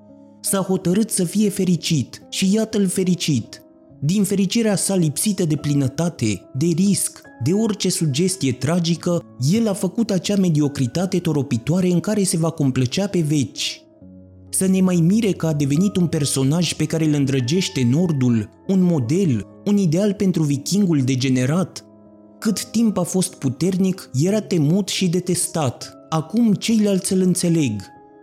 s-a 0.47 0.59
hotărât 0.59 1.11
să 1.11 1.25
fie 1.25 1.49
fericit 1.49 2.23
și 2.31 2.55
iată-l 2.55 2.87
fericit. 2.87 3.63
Din 4.01 4.25
fericirea 4.25 4.77
sa 4.77 4.95
lipsită 4.95 5.45
de 5.45 5.57
plinătate, 5.57 6.51
de 6.55 6.67
risc, 6.67 7.21
de 7.43 7.53
orice 7.53 7.91
sugestie 7.91 8.53
tragică, 8.53 9.23
el 9.53 9.69
a 9.69 9.73
făcut 9.73 10.11
acea 10.11 10.37
mediocritate 10.37 11.19
toropitoare 11.19 11.89
în 11.89 12.01
care 12.01 12.23
se 12.23 12.37
va 12.37 12.51
complăcea 12.51 13.07
pe 13.07 13.21
veci. 13.21 13.81
Să 14.49 14.67
ne 14.67 14.81
mai 14.81 14.97
mire 14.97 15.33
că 15.33 15.47
a 15.47 15.53
devenit 15.53 15.97
un 15.97 16.07
personaj 16.07 16.73
pe 16.73 16.85
care 16.85 17.05
îl 17.05 17.13
îndrăgește 17.13 17.89
Nordul, 17.91 18.49
un 18.67 18.83
model, 18.83 19.47
un 19.65 19.77
ideal 19.77 20.13
pentru 20.13 20.43
vikingul 20.43 21.01
degenerat. 21.01 21.85
Cât 22.39 22.65
timp 22.65 22.99
a 22.99 23.03
fost 23.03 23.35
puternic, 23.35 24.11
era 24.23 24.41
temut 24.41 24.89
și 24.89 25.09
detestat. 25.09 25.93
Acum 26.09 26.53
ceilalți 26.53 27.13
îl 27.13 27.21
înțeleg, 27.21 27.83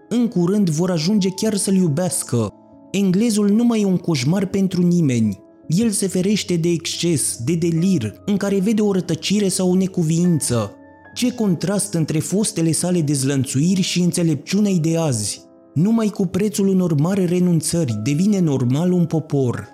în 0.09 0.27
curând 0.27 0.69
vor 0.69 0.91
ajunge 0.91 1.29
chiar 1.29 1.55
să-l 1.55 1.75
iubească. 1.75 2.53
Englezul 2.91 3.49
nu 3.49 3.63
mai 3.63 3.81
e 3.81 3.85
un 3.85 3.97
coșmar 3.97 4.45
pentru 4.45 4.81
nimeni. 4.81 5.42
El 5.67 5.89
se 5.89 6.07
ferește 6.07 6.55
de 6.55 6.69
exces, 6.69 7.37
de 7.45 7.55
delir, 7.55 8.21
în 8.25 8.37
care 8.37 8.59
vede 8.59 8.81
o 8.81 8.91
rătăcire 8.91 9.47
sau 9.47 9.71
o 9.71 9.75
necuviință. 9.75 10.75
Ce 11.13 11.33
contrast 11.33 11.93
între 11.93 12.19
fostele 12.19 12.71
sale 12.71 13.01
dezlănțuiri 13.01 13.81
și 13.81 14.01
înțelepciunea 14.01 14.73
de 14.81 14.97
azi. 14.97 15.41
Numai 15.73 16.07
cu 16.07 16.25
prețul 16.25 16.67
unor 16.67 16.93
mari 16.99 17.25
renunțări 17.25 17.99
devine 18.03 18.39
normal 18.39 18.91
un 18.91 19.05
popor. 19.05 19.67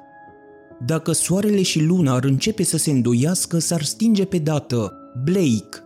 Dacă 0.86 1.12
soarele 1.12 1.62
și 1.62 1.82
luna 1.82 2.14
ar 2.14 2.24
începe 2.24 2.64
să 2.64 2.78
se 2.78 2.92
îndoiască, 2.92 3.60
s-ar 3.60 3.84
stinge 3.84 4.26
pe 4.26 4.38
dată. 4.38 4.94
Blake 5.24 5.84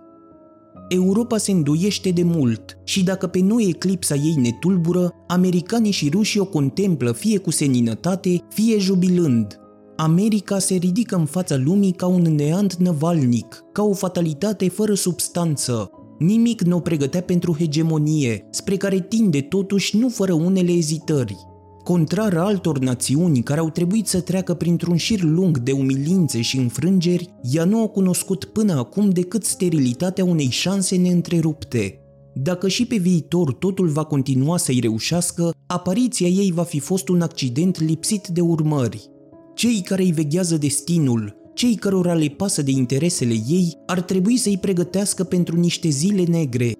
Europa 0.88 1.38
se 1.38 1.52
îndoiește 1.52 2.10
de 2.10 2.24
mult 2.24 2.78
și 2.84 3.04
dacă 3.04 3.28
pe 3.28 3.40
noi 3.40 3.66
eclipsa 3.68 4.16
ei 4.16 4.36
ne 4.38 4.50
tulbură, 4.60 5.14
americanii 5.28 5.92
și 5.92 6.10
rușii 6.10 6.40
o 6.40 6.46
contemplă 6.46 7.12
fie 7.12 7.38
cu 7.38 7.52
seninătate, 7.52 8.44
fie 8.50 8.78
jubilând. 8.78 9.60
America 10.04 10.60
se 10.60 10.76
ridică 10.76 11.16
în 11.16 11.26
fața 11.26 11.56
lumii 11.56 11.92
ca 11.92 12.08
un 12.08 12.22
neant 12.22 12.76
năvalnic, 12.76 13.64
ca 13.72 13.84
o 13.84 13.94
fatalitate 13.94 14.70
fără 14.70 14.94
substanță. 14.94 15.92
Nimic 16.20 16.62
nu 16.62 16.76
o 16.76 16.80
pregătea 16.80 17.22
pentru 17.22 17.56
hegemonie, 17.58 18.48
spre 18.52 18.78
care 18.78 19.00
tinde 19.00 19.42
totuși 19.42 19.98
nu 19.98 20.10
fără 20.10 20.34
unele 20.34 20.72
ezitări. 20.72 21.36
Contrar 21.84 22.38
altor 22.38 22.80
națiuni 22.80 23.44
care 23.44 23.60
au 23.60 23.70
trebuit 23.70 24.08
să 24.08 24.22
treacă 24.22 24.54
printr-un 24.54 24.96
șir 24.96 25.22
lung 25.22 25.58
de 25.60 25.72
umilințe 25.72 26.42
și 26.42 26.58
înfrângeri, 26.58 27.34
ea 27.52 27.64
nu 27.66 27.84
a 27.84 27.88
cunoscut 27.88 28.46
până 28.46 28.74
acum 28.74 29.10
decât 29.10 29.44
sterilitatea 29.44 30.26
unei 30.26 30.50
șanse 30.50 30.96
neîntrerupte. 30.96 32.00
Dacă 32.34 32.68
și 32.68 32.86
pe 32.86 32.96
viitor 32.96 33.54
totul 33.54 33.88
va 33.88 34.04
continua 34.04 34.58
să-i 34.58 34.80
reușească, 34.80 35.54
apariția 35.68 36.28
ei 36.28 36.52
va 36.52 36.64
fi 36.64 36.80
fost 36.80 37.08
un 37.08 37.22
accident 37.22 37.80
lipsit 37.80 38.28
de 38.28 38.42
urmări. 38.42 39.12
Cei 39.54 39.82
care 39.82 40.02
îi 40.04 40.12
veghează 40.12 40.58
destinul, 40.58 41.36
cei 41.54 41.76
cărora 41.76 42.14
le 42.14 42.28
pasă 42.28 42.62
de 42.62 42.72
interesele 42.72 43.34
ei, 43.48 43.78
ar 43.86 44.02
trebui 44.02 44.38
să-i 44.38 44.58
pregătească 44.58 45.24
pentru 45.24 45.60
niște 45.60 45.90
zile 45.90 46.24
negre, 46.24 46.72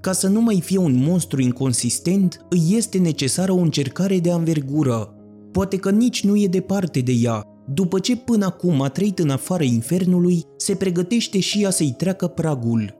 ca 0.00 0.12
să 0.12 0.28
nu 0.28 0.40
mai 0.40 0.60
fie 0.60 0.78
un 0.78 1.02
monstru 1.06 1.40
inconsistent, 1.40 2.46
îi 2.48 2.62
este 2.76 2.98
necesară 2.98 3.52
o 3.52 3.56
încercare 3.56 4.18
de 4.18 4.30
anvergură. 4.30 5.14
Poate 5.52 5.76
că 5.76 5.90
nici 5.90 6.24
nu 6.24 6.36
e 6.36 6.46
departe 6.46 7.00
de 7.00 7.12
ea. 7.12 7.42
După 7.74 7.98
ce 7.98 8.16
până 8.16 8.44
acum 8.44 8.82
a 8.82 8.88
trăit 8.88 9.18
în 9.18 9.30
afara 9.30 9.64
infernului, 9.64 10.42
se 10.56 10.74
pregătește 10.74 11.40
și 11.40 11.62
ea 11.62 11.70
să-i 11.70 11.94
treacă 11.96 12.26
pragul. 12.26 12.94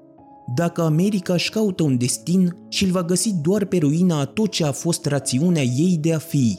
Dacă 0.54 0.82
America 0.82 1.32
își 1.32 1.50
caută 1.50 1.82
un 1.82 1.98
destin 1.98 2.56
și 2.68 2.84
îl 2.84 2.90
va 2.90 3.02
găsi 3.02 3.34
doar 3.42 3.64
pe 3.64 3.78
ruina 3.78 4.20
a 4.20 4.24
tot 4.24 4.50
ce 4.50 4.64
a 4.64 4.72
fost 4.72 5.06
rațiunea 5.06 5.62
ei 5.62 5.98
de 6.00 6.12
a 6.12 6.18
fi. 6.18 6.58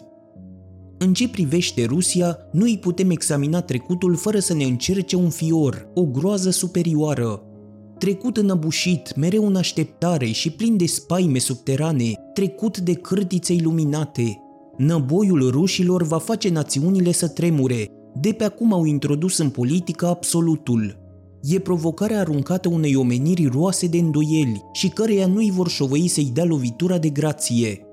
În 0.99 1.13
ce 1.13 1.29
privește 1.29 1.85
Rusia, 1.85 2.37
nu 2.51 2.63
îi 2.63 2.77
putem 2.77 3.09
examina 3.09 3.61
trecutul 3.61 4.15
fără 4.15 4.39
să 4.39 4.53
ne 4.53 4.63
încerce 4.63 5.15
un 5.15 5.29
fior, 5.29 5.87
o 5.93 6.03
groază 6.03 6.49
superioară, 6.49 7.41
trecut 7.97 8.37
înăbușit, 8.37 9.15
mereu 9.15 9.47
în 9.47 9.55
așteptare 9.55 10.25
și 10.25 10.49
plin 10.51 10.77
de 10.77 10.85
spaime 10.85 11.39
subterane, 11.39 12.13
trecut 12.33 12.77
de 12.77 12.93
cârtițe 12.93 13.53
iluminate. 13.53 14.41
Năboiul 14.77 15.49
rușilor 15.49 16.03
va 16.03 16.17
face 16.17 16.49
națiunile 16.49 17.11
să 17.11 17.27
tremure, 17.27 17.91
de 18.21 18.31
pe 18.31 18.43
acum 18.43 18.73
au 18.73 18.85
introdus 18.85 19.37
în 19.37 19.49
politică 19.49 20.07
absolutul. 20.07 21.05
E 21.41 21.59
provocarea 21.59 22.19
aruncată 22.19 22.69
unei 22.69 22.95
omeniri 22.95 23.45
roase 23.45 23.87
de 23.87 23.97
îndoieli 23.97 24.63
și 24.73 24.87
căreia 24.89 25.27
nu-i 25.27 25.51
vor 25.51 25.69
șovăi 25.69 26.07
să-i 26.07 26.31
dea 26.33 26.45
lovitura 26.45 26.97
de 26.97 27.09
grație. 27.09 27.86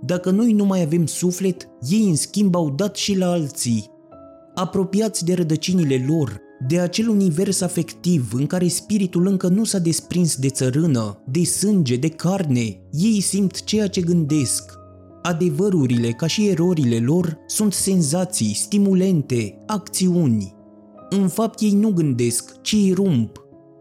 Dacă 0.00 0.30
noi 0.30 0.52
nu 0.52 0.64
mai 0.64 0.82
avem 0.82 1.06
suflet, 1.06 1.68
ei 1.88 2.08
în 2.08 2.16
schimb 2.16 2.54
au 2.54 2.70
dat 2.70 2.96
și 2.96 3.16
la 3.16 3.30
alții. 3.30 3.90
Apropiați 4.54 5.24
de 5.24 5.34
rădăcinile 5.34 6.04
lor, 6.08 6.40
de 6.66 6.78
acel 6.78 7.08
univers 7.08 7.60
afectiv 7.60 8.32
în 8.34 8.46
care 8.46 8.68
spiritul 8.68 9.26
încă 9.26 9.48
nu 9.48 9.64
s-a 9.64 9.78
desprins 9.78 10.36
de 10.36 10.48
țărână, 10.48 11.22
de 11.30 11.44
sânge, 11.44 11.96
de 11.96 12.08
carne, 12.08 12.80
ei 12.90 13.20
simt 13.20 13.64
ceea 13.64 13.86
ce 13.86 14.00
gândesc. 14.00 14.78
Adevărurile, 15.22 16.10
ca 16.10 16.26
și 16.26 16.48
erorile 16.48 16.98
lor, 16.98 17.38
sunt 17.46 17.72
senzații, 17.72 18.54
stimulente, 18.54 19.62
acțiuni. 19.66 20.54
În 21.10 21.28
fapt, 21.28 21.60
ei 21.60 21.72
nu 21.72 21.92
gândesc, 21.92 22.60
ci 22.62 22.72
îi 22.72 22.92
rump, 22.92 23.40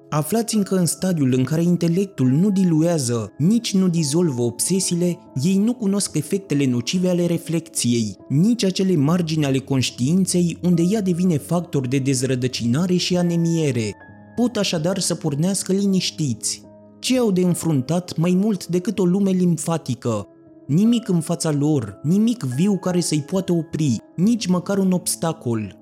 Aflați 0.10 0.56
încă 0.56 0.76
în 0.76 0.86
stadiul 0.86 1.34
în 1.34 1.44
care 1.44 1.62
intelectul 1.62 2.28
nu 2.28 2.50
diluează, 2.50 3.34
nici 3.38 3.74
nu 3.74 3.88
dizolvă 3.88 4.42
obsesiile, 4.42 5.20
ei 5.44 5.58
nu 5.58 5.74
cunosc 5.74 6.16
efectele 6.16 6.66
nocive 6.66 7.10
ale 7.10 7.26
reflecției, 7.26 8.18
nici 8.30 8.64
acele 8.64 8.96
margini 8.96 9.46
ale 9.46 9.58
conștiinței 9.58 10.58
unde 10.62 10.84
ea 10.90 11.02
devine 11.02 11.38
factor 11.38 11.88
de 11.88 11.98
dezrădăcinare 11.98 12.96
și 12.96 13.18
anemiere. 13.18 13.96
Pot 14.36 14.58
așadar 14.58 15.00
să 15.00 15.16
pornească 15.16 15.74
liniștiți. 15.74 16.62
Ce 17.00 17.18
au 17.18 17.32
de 17.32 17.42
înfruntat 17.42 18.18
mai 18.18 18.34
mult 18.42 18.68
decât 18.68 19.00
o 19.00 19.06
lume 19.06 19.32
limfatică? 19.32 20.28
Nimic 20.68 21.08
în 21.10 21.20
fața 21.20 21.52
lor, 21.52 22.00
nimic 22.04 22.44
viu 22.44 22.78
care 22.78 23.00
să-i 23.00 23.22
poată 23.22 23.54
opri, 23.54 23.98
nici 24.16 24.48
măcar 24.48 24.78
un 24.78 24.92
obstacol. 24.92 25.79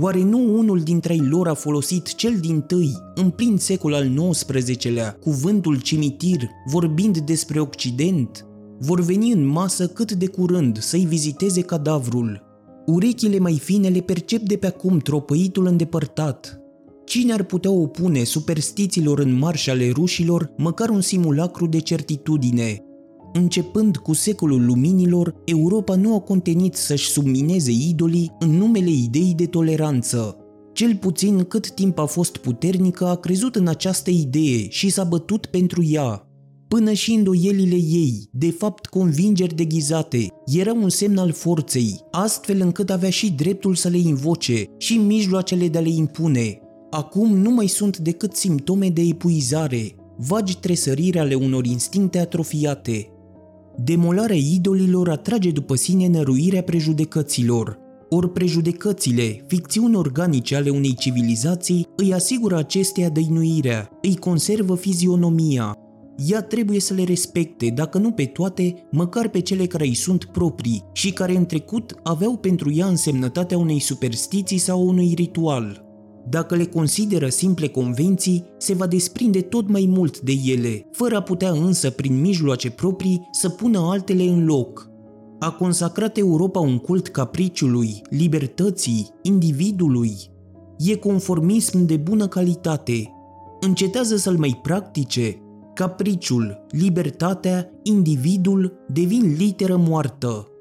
Oare 0.00 0.22
nu 0.22 0.58
unul 0.58 0.80
dintre 0.80 1.12
ei 1.12 1.26
lor 1.30 1.48
a 1.48 1.54
folosit 1.54 2.14
cel 2.14 2.36
din 2.40 2.60
tâi, 2.60 2.96
în 3.14 3.30
plin 3.30 3.56
secol 3.56 3.94
al 3.94 4.30
XIX-lea, 4.30 5.16
cuvântul 5.20 5.80
cimitir, 5.80 6.48
vorbind 6.70 7.18
despre 7.18 7.60
Occident? 7.60 8.46
Vor 8.78 9.00
veni 9.00 9.32
în 9.32 9.46
masă 9.46 9.88
cât 9.88 10.12
de 10.12 10.26
curând 10.26 10.78
să-i 10.78 11.04
viziteze 11.04 11.60
cadavrul. 11.60 12.42
Urechile 12.86 13.38
mai 13.38 13.58
fine 13.58 13.88
le 13.88 14.00
percep 14.00 14.40
de 14.42 14.56
pe 14.56 14.66
acum 14.66 14.98
tropăitul 14.98 15.66
îndepărtat. 15.66 16.60
Cine 17.04 17.32
ar 17.32 17.42
putea 17.42 17.70
opune 17.70 18.24
superstițiilor 18.24 19.18
în 19.18 19.32
marș 19.32 19.66
ale 19.66 19.90
rușilor 19.90 20.52
măcar 20.56 20.88
un 20.88 21.00
simulacru 21.00 21.66
de 21.66 21.78
certitudine, 21.78 22.82
Începând 23.32 23.96
cu 23.96 24.12
secolul 24.12 24.64
luminilor, 24.64 25.34
Europa 25.44 25.94
nu 25.94 26.14
a 26.14 26.20
contenit 26.20 26.74
să-și 26.74 27.08
submineze 27.08 27.70
idolii 27.70 28.36
în 28.38 28.50
numele 28.50 28.90
ideii 28.90 29.34
de 29.34 29.46
toleranță. 29.46 30.36
Cel 30.72 30.96
puțin 30.96 31.44
cât 31.44 31.70
timp 31.70 31.98
a 31.98 32.04
fost 32.04 32.36
puternică 32.36 33.06
a 33.06 33.16
crezut 33.16 33.56
în 33.56 33.68
această 33.68 34.10
idee 34.10 34.68
și 34.68 34.90
s-a 34.90 35.04
bătut 35.04 35.46
pentru 35.46 35.82
ea. 35.84 36.26
Până 36.68 36.92
și 36.92 37.12
îndoielile 37.12 37.74
ei, 37.74 38.28
de 38.32 38.50
fapt 38.50 38.86
convingeri 38.86 39.54
deghizate, 39.54 40.26
erau 40.46 40.82
un 40.82 40.88
semn 40.88 41.18
al 41.18 41.32
forței, 41.32 42.00
astfel 42.10 42.60
încât 42.60 42.90
avea 42.90 43.10
și 43.10 43.30
dreptul 43.30 43.74
să 43.74 43.88
le 43.88 43.98
invoce 43.98 44.64
și 44.78 44.96
mijloacele 44.96 45.68
de 45.68 45.78
a 45.78 45.80
le 45.80 45.90
impune. 45.90 46.58
Acum 46.90 47.36
nu 47.36 47.50
mai 47.50 47.66
sunt 47.66 47.98
decât 47.98 48.34
simptome 48.34 48.88
de 48.88 49.00
epuizare, 49.00 49.94
vagi 50.16 50.58
tresăriri 50.58 51.18
ale 51.18 51.34
unor 51.34 51.66
instincte 51.66 52.18
atrofiate. 52.18 53.11
Demolarea 53.76 54.36
idolilor 54.36 55.08
atrage 55.08 55.50
după 55.50 55.74
sine 55.74 56.08
năruirea 56.08 56.62
prejudecăților, 56.62 57.78
ori 58.08 58.30
prejudecățile, 58.30 59.44
ficțiuni 59.46 59.96
organice 59.96 60.56
ale 60.56 60.70
unei 60.70 60.94
civilizații, 60.94 61.86
îi 61.96 62.12
asigură 62.12 62.56
acesteia 62.56 63.08
dăinuirea, 63.08 63.88
îi 64.02 64.16
conservă 64.16 64.74
fizionomia. 64.74 65.76
Ea 66.28 66.42
trebuie 66.42 66.80
să 66.80 66.94
le 66.94 67.04
respecte, 67.04 67.72
dacă 67.74 67.98
nu 67.98 68.10
pe 68.10 68.24
toate, 68.24 68.74
măcar 68.90 69.28
pe 69.28 69.40
cele 69.40 69.66
care 69.66 69.84
îi 69.84 69.94
sunt 69.94 70.24
proprii 70.24 70.82
și 70.92 71.12
care 71.12 71.36
în 71.36 71.46
trecut 71.46 71.94
aveau 72.02 72.36
pentru 72.36 72.72
ea 72.72 72.86
însemnătatea 72.86 73.58
unei 73.58 73.80
superstiții 73.80 74.58
sau 74.58 74.86
unui 74.86 75.12
ritual. 75.14 75.81
Dacă 76.28 76.56
le 76.56 76.64
consideră 76.64 77.28
simple 77.28 77.68
convenții, 77.68 78.44
se 78.58 78.74
va 78.74 78.86
desprinde 78.86 79.40
tot 79.40 79.68
mai 79.68 79.86
mult 79.88 80.20
de 80.20 80.32
ele, 80.44 80.88
fără 80.92 81.16
a 81.16 81.22
putea 81.22 81.50
însă, 81.50 81.90
prin 81.90 82.20
mijloace 82.20 82.70
proprii, 82.70 83.28
să 83.32 83.48
pună 83.48 83.78
altele 83.78 84.22
în 84.22 84.44
loc. 84.44 84.90
A 85.38 85.50
consacrat 85.50 86.18
Europa 86.18 86.60
un 86.60 86.78
cult 86.78 87.08
capriciului, 87.08 88.02
libertății, 88.08 89.08
individului. 89.22 90.16
E 90.78 90.96
conformism 90.96 91.84
de 91.84 91.96
bună 91.96 92.28
calitate. 92.28 93.12
Încetează 93.60 94.16
să-l 94.16 94.36
mai 94.36 94.60
practice. 94.62 95.36
Capriciul, 95.74 96.66
libertatea, 96.70 97.70
individul 97.82 98.72
devin 98.88 99.34
literă 99.38 99.76
moartă. 99.76 100.51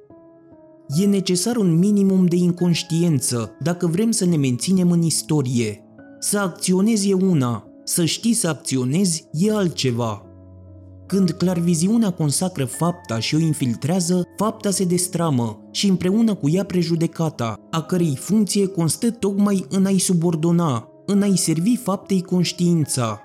E 1.00 1.06
necesar 1.06 1.56
un 1.56 1.78
minimum 1.78 2.26
de 2.26 2.36
inconștiență 2.36 3.52
dacă 3.60 3.88
vrem 3.88 4.12
să 4.12 4.26
ne 4.26 4.36
menținem 4.36 4.92
în 4.92 5.02
istorie. 5.02 5.84
Să 6.20 6.40
acționezi 6.40 7.10
e 7.10 7.14
una, 7.14 7.68
să 7.84 8.06
știi 8.06 8.34
să 8.34 8.48
acționezi 8.48 9.28
e 9.32 9.54
altceva. 9.54 10.26
Când 11.08 11.32
clarviziunea 11.32 12.10
consacră 12.10 12.66
fapta 12.66 13.20
și 13.20 13.36
o 13.36 13.40
infiltrează, 13.40 14.24
fapta 14.38 14.70
se 14.70 14.86
destramă 14.86 15.60
și 15.72 15.88
împreună 15.88 16.36
cu 16.36 16.50
ea 16.50 16.64
prejudecata, 16.64 17.56
a 17.72 17.82
cărei 17.82 18.16
funcție 18.16 18.68
constă 18.68 19.12
tocmai 19.12 19.66
în 19.70 19.86
a-i 19.86 20.00
subordona, 20.00 20.88
în 21.06 21.22
a-i 21.22 21.38
servi 21.38 21.78
faptei 21.78 22.22
conștiința. 22.22 23.22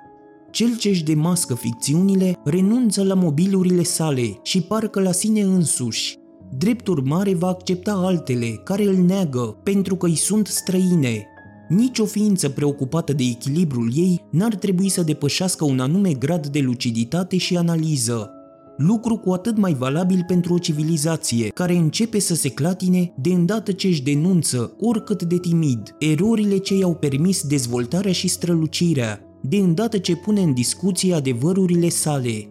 Cel 0.50 0.76
ce 0.76 0.88
își 0.88 1.04
demască 1.04 1.54
ficțiunile 1.54 2.38
renunță 2.44 3.04
la 3.04 3.14
mobilurile 3.14 3.82
sale 3.82 4.38
și 4.42 4.60
parcă 4.60 5.00
la 5.00 5.12
sine 5.12 5.40
însuși, 5.40 6.18
Drept 6.58 6.86
urmare 6.86 7.34
va 7.34 7.48
accepta 7.48 7.92
altele 7.92 8.60
care 8.64 8.84
îl 8.84 8.96
neagă 8.96 9.56
pentru 9.62 9.96
că 9.96 10.06
îi 10.06 10.16
sunt 10.16 10.46
străine. 10.46 11.26
Nici 11.68 11.98
o 11.98 12.04
ființă 12.04 12.48
preocupată 12.48 13.12
de 13.12 13.22
echilibrul 13.22 13.90
ei 13.94 14.24
n-ar 14.30 14.54
trebui 14.54 14.88
să 14.88 15.02
depășească 15.02 15.64
un 15.64 15.80
anume 15.80 16.12
grad 16.12 16.46
de 16.46 16.60
luciditate 16.60 17.36
și 17.36 17.56
analiză, 17.56 18.30
lucru 18.76 19.16
cu 19.16 19.30
atât 19.30 19.56
mai 19.56 19.74
valabil 19.74 20.24
pentru 20.26 20.54
o 20.54 20.58
civilizație 20.58 21.48
care 21.48 21.76
începe 21.76 22.18
să 22.18 22.34
se 22.34 22.48
clatine 22.48 23.12
de 23.16 23.30
îndată 23.30 23.72
ce 23.72 23.86
își 23.86 24.02
denunță, 24.02 24.76
oricât 24.80 25.22
de 25.22 25.38
timid, 25.38 25.94
erorile 25.98 26.56
ce 26.56 26.74
i-au 26.74 26.94
permis 26.94 27.46
dezvoltarea 27.46 28.12
și 28.12 28.28
strălucirea, 28.28 29.20
de 29.40 29.56
îndată 29.56 29.98
ce 29.98 30.16
pune 30.16 30.40
în 30.40 30.54
discuție 30.54 31.14
adevărurile 31.14 31.88
sale. 31.88 32.48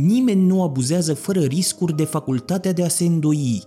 Nimeni 0.00 0.46
nu 0.46 0.62
abuzează 0.62 1.14
fără 1.14 1.40
riscuri 1.40 1.96
de 1.96 2.04
facultatea 2.04 2.72
de 2.72 2.84
a 2.84 2.88
se 2.88 3.04
îndoi. 3.04 3.62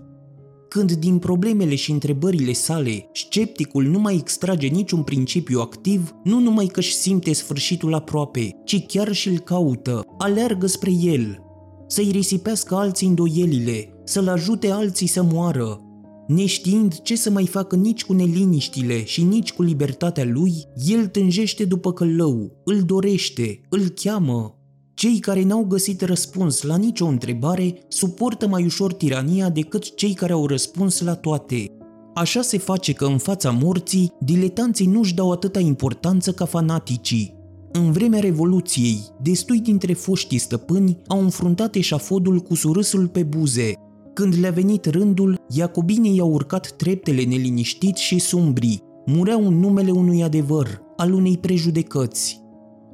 Când 0.68 0.92
din 0.92 1.18
problemele 1.18 1.76
și 1.76 1.92
întrebările 1.92 2.54
sale, 2.54 3.10
scepticul 3.14 3.84
nu 3.84 4.00
mai 4.00 4.16
extrage 4.16 4.68
niciun 4.68 5.04
principiu 5.04 5.60
activ, 5.60 6.16
nu 6.24 6.40
numai 6.40 6.66
că 6.66 6.80
își 6.80 6.94
simte 6.94 7.34
sfârșitul 7.34 7.94
aproape, 7.94 8.50
ci 8.66 8.86
chiar 8.86 9.12
și 9.12 9.30
îl 9.30 9.40
caută, 9.40 10.06
aleargă 10.18 10.66
spre 10.68 10.92
el, 10.92 11.44
să-i 11.88 12.12
risipească 12.12 12.76
alții 12.76 13.08
îndoielile, 13.08 14.02
să-l 14.04 14.28
ajute 14.28 14.70
alții 14.70 15.08
să 15.08 15.24
moară, 15.24 15.80
Neștiind 16.28 17.02
ce 17.02 17.16
să 17.16 17.30
mai 17.30 17.48
facă 17.48 17.76
nici 17.76 18.06
cu 18.06 18.14
neliniștile 18.14 19.04
și 19.04 19.24
nici 19.24 19.54
cu 19.54 19.62
libertatea 19.62 20.26
lui, 20.26 20.54
el 20.88 21.08
tânjește 21.08 21.66
după 21.66 21.94
călău, 21.94 22.62
îl 22.66 22.82
dorește, 22.82 23.62
îl 23.70 23.88
cheamă, 23.88 24.61
cei 24.94 25.20
care 25.20 25.44
n-au 25.44 25.64
găsit 25.64 26.02
răspuns 26.02 26.62
la 26.62 26.78
nicio 26.78 27.06
întrebare 27.06 27.86
suportă 27.88 28.48
mai 28.48 28.66
ușor 28.66 28.94
tirania 28.94 29.50
decât 29.50 29.96
cei 29.96 30.14
care 30.14 30.34
au 30.34 30.48
răspuns 30.48 31.02
la 31.02 31.16
toate. 31.16 31.66
Așa 32.14 32.42
se 32.42 32.58
face 32.58 32.94
că 32.94 33.06
în 33.06 33.18
fața 33.18 33.52
morții, 33.52 34.12
diletanții 34.20 34.86
nu-și 34.86 35.14
dau 35.14 35.32
atâta 35.32 35.60
importanță 35.60 36.32
ca 36.32 36.46
fanaticii. 36.46 37.40
În 37.72 37.92
vremea 37.92 38.20
Revoluției, 38.20 39.00
destui 39.22 39.60
dintre 39.60 39.94
foștii 39.94 40.38
stăpâni 40.38 40.98
au 41.08 41.22
înfruntat 41.22 41.76
eșafodul 41.76 42.40
cu 42.40 42.56
surâsul 42.56 43.08
pe 43.08 43.24
buze. 43.24 43.74
Când 44.14 44.36
le-a 44.40 44.52
venit 44.52 44.86
rândul, 44.86 45.40
iacobinii 45.50 46.16
i-au 46.16 46.32
urcat 46.32 46.72
treptele 46.72 47.24
neliniștiți 47.24 48.02
și 48.02 48.20
sumbri, 48.20 48.80
mureau 49.06 49.48
în 49.48 49.60
numele 49.60 49.92
unui 49.92 50.24
adevăr, 50.24 50.82
al 50.98 51.14
unei 51.14 51.38
prejudecăți. 51.38 52.41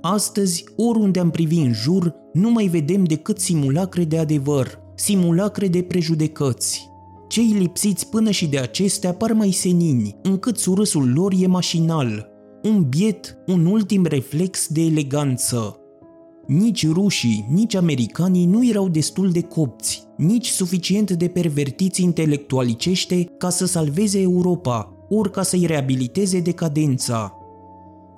Astăzi, 0.01 0.63
oriunde 0.75 1.19
am 1.19 1.29
privi 1.29 1.59
în 1.59 1.73
jur, 1.73 2.13
nu 2.33 2.49
mai 2.49 2.67
vedem 2.67 3.03
decât 3.03 3.39
simulacre 3.39 4.03
de 4.03 4.17
adevăr, 4.17 4.79
simulacre 4.95 5.67
de 5.67 5.81
prejudecăți. 5.81 6.89
Cei 7.27 7.55
lipsiți 7.59 8.09
până 8.09 8.31
și 8.31 8.47
de 8.47 8.59
acestea 8.59 9.13
par 9.13 9.33
mai 9.33 9.51
senini, 9.51 10.15
încât 10.21 10.57
surâsul 10.57 11.13
lor 11.13 11.33
e 11.39 11.47
mașinal, 11.47 12.29
un 12.63 12.83
biet, 12.89 13.37
un 13.47 13.65
ultim 13.65 14.05
reflex 14.05 14.67
de 14.67 14.81
eleganță. 14.81 15.79
Nici 16.47 16.87
rușii, 16.87 17.47
nici 17.49 17.75
americanii 17.75 18.45
nu 18.45 18.67
erau 18.67 18.89
destul 18.89 19.31
de 19.31 19.41
copți, 19.41 20.03
nici 20.17 20.47
suficient 20.47 21.11
de 21.11 21.27
pervertiți 21.27 22.03
intelectualicește 22.03 23.23
ca 23.37 23.49
să 23.49 23.65
salveze 23.65 24.19
Europa, 24.19 25.07
ori 25.09 25.31
ca 25.31 25.43
să-i 25.43 25.65
reabiliteze 25.65 26.39
decadența 26.39 27.36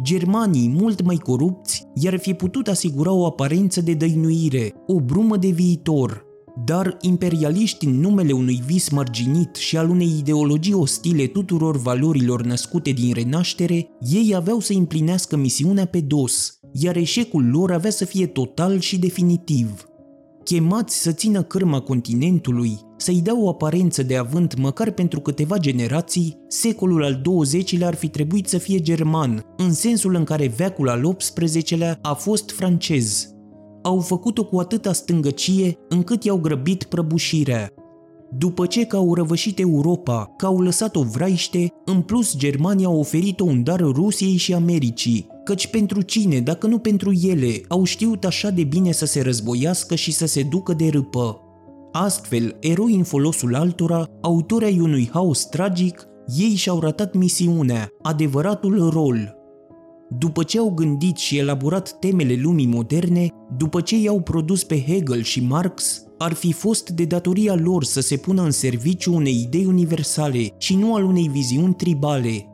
germanii 0.03 0.69
mult 0.69 1.01
mai 1.01 1.15
corupți 1.15 1.87
i-ar 1.95 2.19
fi 2.19 2.33
putut 2.33 2.67
asigura 2.67 3.11
o 3.11 3.25
aparență 3.25 3.81
de 3.81 3.93
dăinuire, 3.93 4.73
o 4.87 4.99
brumă 4.99 5.37
de 5.37 5.49
viitor, 5.49 6.25
dar 6.65 6.97
imperialiști 7.01 7.85
în 7.85 7.99
numele 7.99 8.31
unui 8.31 8.61
vis 8.65 8.89
marginit 8.89 9.55
și 9.55 9.77
al 9.77 9.89
unei 9.89 10.17
ideologii 10.17 10.73
ostile 10.73 11.25
tuturor 11.25 11.77
valorilor 11.77 12.41
născute 12.43 12.91
din 12.91 13.13
renaștere, 13.13 13.87
ei 14.11 14.33
aveau 14.35 14.59
să 14.59 14.73
împlinească 14.73 15.37
misiunea 15.37 15.85
pe 15.85 15.99
dos, 15.99 16.59
iar 16.73 16.95
eșecul 16.95 17.49
lor 17.49 17.71
avea 17.71 17.91
să 17.91 18.05
fie 18.05 18.27
total 18.27 18.79
și 18.79 18.99
definitiv 18.99 19.88
chemați 20.43 21.01
să 21.01 21.11
țină 21.11 21.43
cârma 21.43 21.79
continentului, 21.79 22.79
să-i 22.97 23.21
dea 23.21 23.39
o 23.39 23.49
aparență 23.49 24.03
de 24.03 24.17
avânt 24.17 24.57
măcar 24.57 24.91
pentru 24.91 25.19
câteva 25.19 25.57
generații, 25.57 26.37
secolul 26.47 27.03
al 27.03 27.21
XX-lea 27.23 27.87
ar 27.87 27.95
fi 27.95 28.07
trebuit 28.07 28.47
să 28.47 28.57
fie 28.57 28.79
german, 28.79 29.43
în 29.57 29.73
sensul 29.73 30.15
în 30.15 30.23
care 30.23 30.53
veacul 30.55 30.89
al 30.89 31.15
XVIII-lea 31.15 31.99
a 32.01 32.13
fost 32.13 32.51
francez. 32.51 33.33
Au 33.83 33.99
făcut-o 33.99 34.45
cu 34.45 34.59
atâta 34.59 34.93
stângăcie 34.93 35.77
încât 35.89 36.23
i-au 36.23 36.37
grăbit 36.37 36.83
prăbușirea. 36.83 37.73
După 38.37 38.65
ce 38.65 38.85
că 38.85 38.95
au 38.95 39.13
răvășit 39.13 39.59
Europa, 39.59 40.33
că 40.37 40.45
au 40.45 40.61
lăsat-o 40.61 41.03
vraiște, 41.03 41.67
în 41.85 42.01
plus 42.01 42.37
Germania 42.37 42.87
a 42.87 42.91
oferit-o 42.91 43.43
un 43.43 43.63
dar 43.63 43.79
Rusiei 43.79 44.35
și 44.35 44.53
Americii, 44.53 45.27
căci 45.49 45.67
pentru 45.67 46.01
cine, 46.01 46.39
dacă 46.39 46.67
nu 46.67 46.77
pentru 46.77 47.11
ele, 47.21 47.61
au 47.67 47.83
știut 47.83 48.25
așa 48.25 48.49
de 48.49 48.63
bine 48.63 48.91
să 48.91 49.05
se 49.05 49.21
războiască 49.21 49.95
și 49.95 50.11
să 50.11 50.25
se 50.25 50.43
ducă 50.43 50.73
de 50.73 50.87
râpă. 50.87 51.41
Astfel, 51.91 52.57
eroi 52.59 52.93
în 52.93 53.03
folosul 53.03 53.55
altora, 53.55 54.05
autori 54.21 54.65
ai 54.65 54.79
unui 54.79 55.09
haos 55.11 55.45
tragic, 55.45 56.07
ei 56.37 56.55
și-au 56.55 56.79
ratat 56.79 57.13
misiunea, 57.13 57.89
adevăratul 58.01 58.89
rol. 58.89 59.35
După 60.09 60.43
ce 60.43 60.59
au 60.59 60.69
gândit 60.69 61.17
și 61.17 61.37
elaborat 61.37 61.99
temele 61.99 62.39
lumii 62.41 62.67
moderne, 62.67 63.27
după 63.57 63.81
ce 63.81 63.97
i-au 63.97 64.21
produs 64.21 64.63
pe 64.63 64.81
Hegel 64.81 65.21
și 65.21 65.41
Marx, 65.41 66.03
ar 66.17 66.33
fi 66.33 66.51
fost 66.51 66.89
de 66.89 67.05
datoria 67.05 67.55
lor 67.55 67.83
să 67.83 68.01
se 68.01 68.17
pună 68.17 68.41
în 68.41 68.51
serviciu 68.51 69.15
unei 69.15 69.41
idei 69.41 69.65
universale 69.65 70.47
și 70.57 70.75
nu 70.75 70.95
al 70.95 71.03
unei 71.03 71.27
viziuni 71.27 71.73
tribale. 71.73 72.48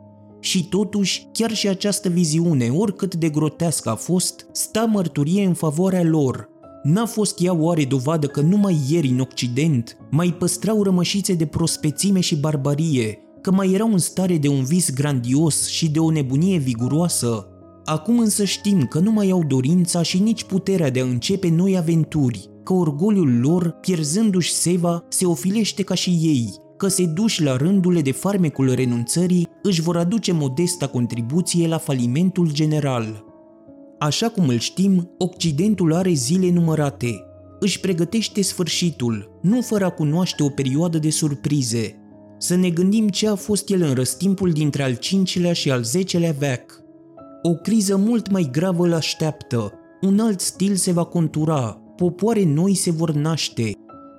Și 0.46 0.68
totuși, 0.68 1.26
chiar 1.32 1.54
și 1.54 1.68
această 1.68 2.08
viziune, 2.08 2.68
oricât 2.68 3.14
de 3.14 3.28
grotească 3.28 3.90
a 3.90 3.94
fost, 3.94 4.46
sta 4.52 4.84
mărturie 4.84 5.44
în 5.44 5.54
favoarea 5.54 6.02
lor. 6.02 6.48
N-a 6.82 7.06
fost 7.06 7.42
ea 7.42 7.54
oare 7.54 7.84
dovadă 7.84 8.26
că 8.26 8.40
numai 8.40 8.76
ieri 8.90 9.08
în 9.08 9.20
Occident 9.20 9.96
mai 10.10 10.34
păstrau 10.38 10.82
rămășițe 10.82 11.34
de 11.34 11.46
prospețime 11.46 12.20
și 12.20 12.36
barbarie, 12.36 13.18
că 13.40 13.50
mai 13.50 13.72
erau 13.72 13.92
în 13.92 13.98
stare 13.98 14.36
de 14.36 14.48
un 14.48 14.64
vis 14.64 14.94
grandios 14.94 15.68
și 15.68 15.90
de 15.90 15.98
o 15.98 16.10
nebunie 16.10 16.58
viguroasă, 16.58 17.48
Acum 17.84 18.18
însă 18.18 18.44
știm 18.44 18.86
că 18.86 18.98
nu 18.98 19.10
mai 19.10 19.30
au 19.30 19.44
dorința 19.44 20.02
și 20.02 20.18
nici 20.18 20.44
puterea 20.44 20.90
de 20.90 21.00
a 21.00 21.04
începe 21.04 21.48
noi 21.48 21.76
aventuri, 21.76 22.50
că 22.62 22.72
orgoliul 22.72 23.40
lor, 23.40 23.70
pierzându-și 23.70 24.52
seva, 24.52 25.04
se 25.08 25.26
ofilește 25.26 25.82
ca 25.82 25.94
și 25.94 26.10
ei, 26.10 26.54
că 26.76 26.88
se 26.88 27.06
duși 27.06 27.42
la 27.42 27.56
rândurile 27.56 28.00
de 28.00 28.12
farmecul 28.12 28.74
renunțării 28.74 29.48
își 29.62 29.80
vor 29.80 29.96
aduce 29.96 30.32
modesta 30.32 30.86
contribuție 30.86 31.68
la 31.68 31.78
falimentul 31.78 32.52
general. 32.52 33.24
Așa 33.98 34.28
cum 34.28 34.48
îl 34.48 34.58
știm, 34.58 35.10
Occidentul 35.18 35.94
are 35.94 36.12
zile 36.12 36.50
numărate. 36.50 37.24
Își 37.60 37.80
pregătește 37.80 38.42
sfârșitul, 38.42 39.38
nu 39.42 39.60
fără 39.60 39.84
a 39.84 39.90
cunoaște 39.90 40.42
o 40.42 40.48
perioadă 40.48 40.98
de 40.98 41.10
surprize. 41.10 42.00
Să 42.38 42.56
ne 42.56 42.70
gândim 42.70 43.08
ce 43.08 43.28
a 43.28 43.34
fost 43.34 43.70
el 43.70 43.82
în 43.82 43.94
răstimpul 43.94 44.50
dintre 44.50 44.82
al 44.82 44.94
cincilea 44.94 45.52
și 45.52 45.70
al 45.70 45.82
zecelea 45.82 46.34
veac. 46.38 46.80
O 47.42 47.54
criză 47.54 47.96
mult 47.96 48.30
mai 48.30 48.48
gravă 48.52 48.84
îl 48.84 48.92
așteaptă, 48.92 49.72
un 50.00 50.18
alt 50.18 50.40
stil 50.40 50.74
se 50.74 50.92
va 50.92 51.04
contura, 51.04 51.80
popoare 51.96 52.44
noi 52.44 52.74
se 52.74 52.90
vor 52.90 53.12
naște. 53.12 53.72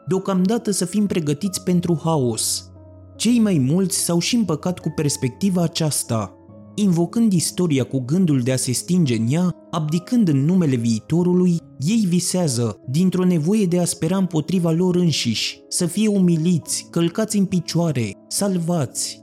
Deocamdată 0.07 0.71
să 0.71 0.85
fim 0.85 1.05
pregătiți 1.05 1.63
pentru 1.63 1.99
haos. 2.03 2.71
Cei 3.15 3.39
mai 3.39 3.57
mulți 3.69 3.97
s-au 3.97 4.19
și 4.19 4.35
împăcat 4.35 4.79
cu 4.79 4.89
perspectiva 4.89 5.61
aceasta, 5.61 6.31
invocând 6.75 7.33
istoria 7.33 7.83
cu 7.83 7.99
gândul 8.05 8.39
de 8.39 8.51
a 8.51 8.55
se 8.55 8.71
stinge 8.71 9.15
în 9.15 9.25
ea, 9.29 9.55
abdicând 9.71 10.27
în 10.27 10.45
numele 10.45 10.75
viitorului, 10.75 11.57
ei 11.79 12.05
visează, 12.07 12.79
dintr-o 12.87 13.25
nevoie 13.25 13.65
de 13.65 13.79
a 13.79 13.85
spera 13.85 14.17
împotriva 14.17 14.71
lor 14.71 14.95
înșiși, 14.95 15.61
să 15.67 15.85
fie 15.85 16.07
umiliți, 16.07 16.87
călcați 16.91 17.37
în 17.37 17.45
picioare, 17.45 18.11
salvați. 18.27 19.21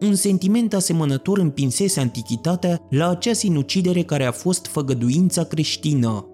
Un 0.00 0.14
sentiment 0.14 0.74
asemănător 0.74 1.38
împinsese 1.38 2.00
antichitatea 2.00 2.78
la 2.90 3.08
acea 3.08 3.32
sinucidere 3.32 4.02
care 4.02 4.24
a 4.24 4.32
fost 4.32 4.66
făgăduința 4.66 5.44
creștină. 5.44 6.26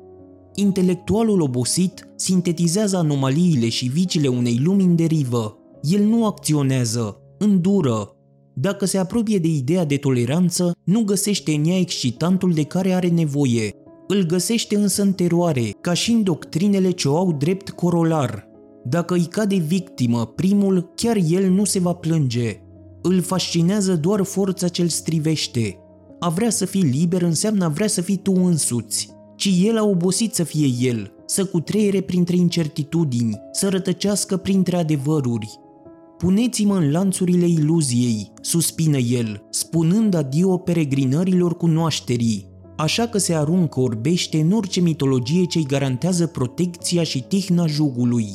Intelectualul 0.55 1.41
obosit 1.41 2.09
sintetizează 2.17 2.97
anomaliile 2.97 3.69
și 3.69 3.88
vicile 3.88 4.29
unei 4.29 4.61
lumi 4.62 4.83
în 4.83 4.97
derivă. 4.97 5.59
El 5.83 6.05
nu 6.05 6.27
acționează, 6.27 7.17
îndură, 7.38 8.17
dacă 8.55 8.85
se 8.85 8.99
apropie 8.99 9.38
de 9.38 9.49
ideea 9.49 9.85
de 9.85 9.97
toleranță, 9.97 10.77
nu 10.85 11.03
găsește 11.03 11.53
în 11.53 11.65
ea 11.65 11.79
excitantul 11.79 12.53
de 12.53 12.62
care 12.62 12.93
are 12.93 13.09
nevoie. 13.09 13.71
Îl 14.07 14.23
găsește 14.23 14.77
însă 14.77 15.03
în 15.03 15.12
teroare, 15.12 15.71
ca 15.81 15.93
și 15.93 16.11
în 16.11 16.23
doctrinele 16.23 16.91
ce 16.91 17.09
o 17.09 17.17
au 17.17 17.33
drept 17.33 17.71
corolar. 17.71 18.49
Dacă 18.85 19.15
îi 19.15 19.25
cade 19.25 19.57
victimă 19.57 20.27
primul, 20.27 20.93
chiar 20.95 21.19
el 21.29 21.51
nu 21.51 21.65
se 21.65 21.79
va 21.79 21.93
plânge. 21.93 22.61
Îl 23.03 23.21
fascinează 23.21 23.97
doar 23.97 24.23
forța 24.23 24.69
ce-l 24.69 24.88
strivește. 24.88 25.79
A 26.19 26.29
vrea 26.29 26.51
să 26.51 26.65
fii 26.65 26.83
liber 26.83 27.23
înseamnă 27.23 27.65
a 27.65 27.69
vrea 27.69 27.87
să 27.87 28.01
fii 28.01 28.17
tu 28.17 28.33
însuți. 28.33 29.12
Ci 29.42 29.50
el 29.62 29.78
a 29.78 29.85
obosit 29.85 30.35
să 30.35 30.44
fie 30.44 30.88
el, 30.88 31.12
să 31.26 31.44
cutreiere 31.44 32.00
printre 32.00 32.37
incertitudini, 32.37 33.40
să 33.52 33.68
rătăcească 33.68 34.37
printre 34.37 34.76
adevăruri, 34.76 35.59
Puneți-mă 36.18 36.76
în 36.76 36.90
lanțurile 36.90 37.46
iluziei, 37.46 38.33
suspină 38.40 38.96
el, 38.96 39.46
spunând 39.50 40.14
adio 40.14 40.57
peregrinărilor 40.57 41.57
cunoașterii, 41.57 42.46
așa 42.76 43.07
că 43.07 43.18
se 43.18 43.35
aruncă 43.35 43.81
orbește 43.81 44.40
în 44.40 44.52
orice 44.52 44.81
mitologie 44.81 45.44
ce-i 45.44 45.66
garantează 45.66 46.26
protecția 46.26 47.02
și 47.02 47.22
tihna 47.22 47.66
jugului. 47.66 48.28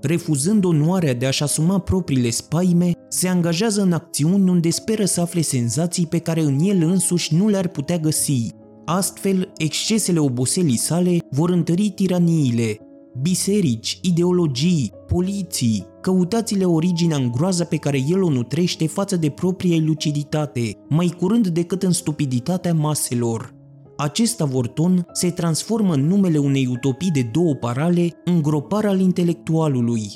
Refuzând 0.00 0.64
onoarea 0.64 1.14
de 1.14 1.26
a-și 1.26 1.42
asuma 1.42 1.78
propriile 1.78 2.30
spaime, 2.30 2.92
se 3.08 3.28
angajează 3.28 3.82
în 3.82 3.92
acțiuni 3.92 4.50
unde 4.50 4.70
speră 4.70 5.04
să 5.04 5.20
afle 5.20 5.40
senzații 5.40 6.06
pe 6.06 6.18
care 6.18 6.40
în 6.40 6.58
el 6.58 6.82
însuși 6.82 7.34
nu 7.34 7.48
le-ar 7.48 7.68
putea 7.68 7.98
găsi. 7.98 8.60
Astfel, 8.84 9.52
excesele 9.56 10.18
oboselii 10.18 10.76
sale 10.76 11.18
vor 11.30 11.50
întări 11.50 11.90
tiraniile, 11.90 12.78
biserici, 13.20 13.98
ideologii, 14.02 14.92
poliții, 15.06 15.86
căutați-le 16.00 16.64
originea 16.64 17.16
în 17.16 17.30
groaza 17.30 17.64
pe 17.64 17.76
care 17.76 18.04
el 18.08 18.22
o 18.22 18.30
nutrește 18.30 18.86
față 18.86 19.16
de 19.16 19.28
propria 19.28 19.76
luciditate, 19.84 20.76
mai 20.88 21.14
curând 21.18 21.48
decât 21.48 21.82
în 21.82 21.92
stupiditatea 21.92 22.74
maselor. 22.74 23.54
Acest 23.96 24.40
avorton 24.40 25.06
se 25.12 25.30
transformă 25.30 25.94
în 25.94 26.06
numele 26.06 26.38
unei 26.38 26.66
utopii 26.66 27.10
de 27.10 27.28
două 27.32 27.54
parale 27.54 28.10
în 28.24 28.42
gropar 28.42 28.84
al 28.84 29.00
intelectualului 29.00 30.10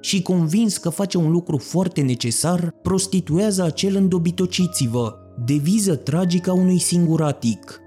și 0.00 0.22
convins 0.22 0.76
că 0.76 0.88
face 0.88 1.18
un 1.18 1.30
lucru 1.30 1.56
foarte 1.56 2.00
necesar, 2.00 2.70
prostituează 2.82 3.62
acel 3.62 3.96
îndobitociți-vă, 3.96 5.14
deviză 5.44 5.96
tragică 5.96 6.50
a 6.50 6.54
unui 6.54 6.78
singuratic– 6.78 7.80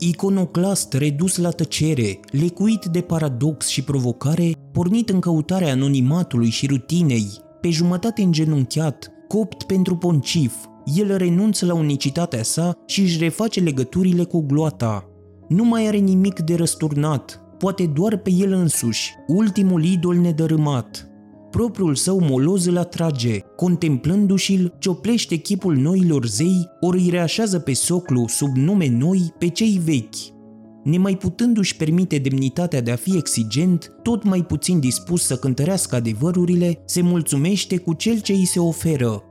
Iconoclast 0.00 0.92
redus 0.92 1.36
la 1.36 1.50
tăcere, 1.50 2.20
lecuit 2.30 2.84
de 2.84 3.00
paradox 3.00 3.66
și 3.66 3.82
provocare, 3.82 4.52
pornit 4.72 5.08
în 5.08 5.20
căutarea 5.20 5.72
anonimatului 5.72 6.48
și 6.48 6.66
rutinei, 6.66 7.26
pe 7.60 7.70
jumătate 7.70 8.22
îngenunchiat, 8.22 9.10
copt 9.28 9.62
pentru 9.62 9.96
poncif, 9.96 10.54
el 10.96 11.16
renunță 11.16 11.66
la 11.66 11.74
unicitatea 11.74 12.42
sa 12.42 12.72
și 12.86 13.00
își 13.00 13.18
reface 13.18 13.60
legăturile 13.60 14.24
cu 14.24 14.40
gloata. 14.46 15.08
Nu 15.48 15.64
mai 15.64 15.86
are 15.86 15.96
nimic 15.96 16.40
de 16.40 16.54
răsturnat, 16.54 17.40
poate 17.58 17.86
doar 17.86 18.16
pe 18.16 18.30
el 18.30 18.52
însuși, 18.52 19.14
ultimul 19.26 19.84
idol 19.84 20.16
nedărâmat. 20.16 21.07
Propriul 21.50 21.94
său 21.94 22.20
moloz 22.20 22.66
îl 22.66 22.78
atrage, 22.78 23.38
contemplându-și-l, 23.56 24.74
cioplește 24.78 25.36
chipul 25.36 25.76
noilor 25.76 26.26
zei, 26.26 26.68
ori 26.80 26.98
îi 26.98 27.10
reașează 27.10 27.58
pe 27.58 27.72
soclu, 27.72 28.26
sub 28.26 28.56
nume 28.56 28.88
noi, 28.88 29.34
pe 29.38 29.48
cei 29.48 29.80
vechi. 29.84 30.36
Nemai 30.84 31.16
putându-și 31.16 31.76
permite 31.76 32.18
demnitatea 32.18 32.80
de 32.80 32.90
a 32.90 32.96
fi 32.96 33.16
exigent, 33.16 33.92
tot 34.02 34.24
mai 34.24 34.42
puțin 34.42 34.80
dispus 34.80 35.22
să 35.22 35.36
cântărească 35.36 35.96
adevărurile, 35.96 36.82
se 36.84 37.00
mulțumește 37.00 37.76
cu 37.76 37.92
cel 37.92 38.20
ce 38.20 38.32
îi 38.32 38.44
se 38.44 38.60
oferă. 38.60 39.22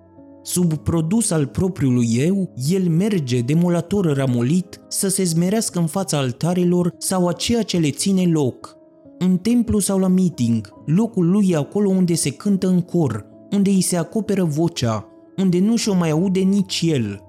Sub 0.43 0.73
produs 0.73 1.31
al 1.31 1.45
propriului 1.45 2.07
eu, 2.15 2.53
el 2.69 2.89
merge, 2.89 3.41
demolator 3.41 4.15
ramolit, 4.15 4.81
să 4.87 5.07
se 5.07 5.23
zmerească 5.23 5.79
în 5.79 5.87
fața 5.87 6.17
altarelor 6.17 6.93
sau 6.97 7.27
a 7.27 7.31
ceea 7.33 7.63
ce 7.63 7.77
le 7.77 7.89
ține 7.89 8.25
loc– 8.25 8.75
în 9.19 9.37
templu 9.37 9.79
sau 9.79 9.99
la 9.99 10.07
meeting, 10.07 10.73
locul 10.85 11.29
lui 11.29 11.49
e 11.49 11.55
acolo 11.55 11.89
unde 11.89 12.13
se 12.13 12.31
cântă 12.31 12.67
în 12.67 12.81
cor, 12.81 13.25
unde 13.51 13.69
îi 13.69 13.81
se 13.81 13.97
acoperă 13.97 14.43
vocea, 14.43 15.07
unde 15.37 15.59
nu 15.59 15.75
și-o 15.75 15.93
mai 15.93 16.09
aude 16.09 16.39
nici 16.39 16.83
el. 16.85 17.21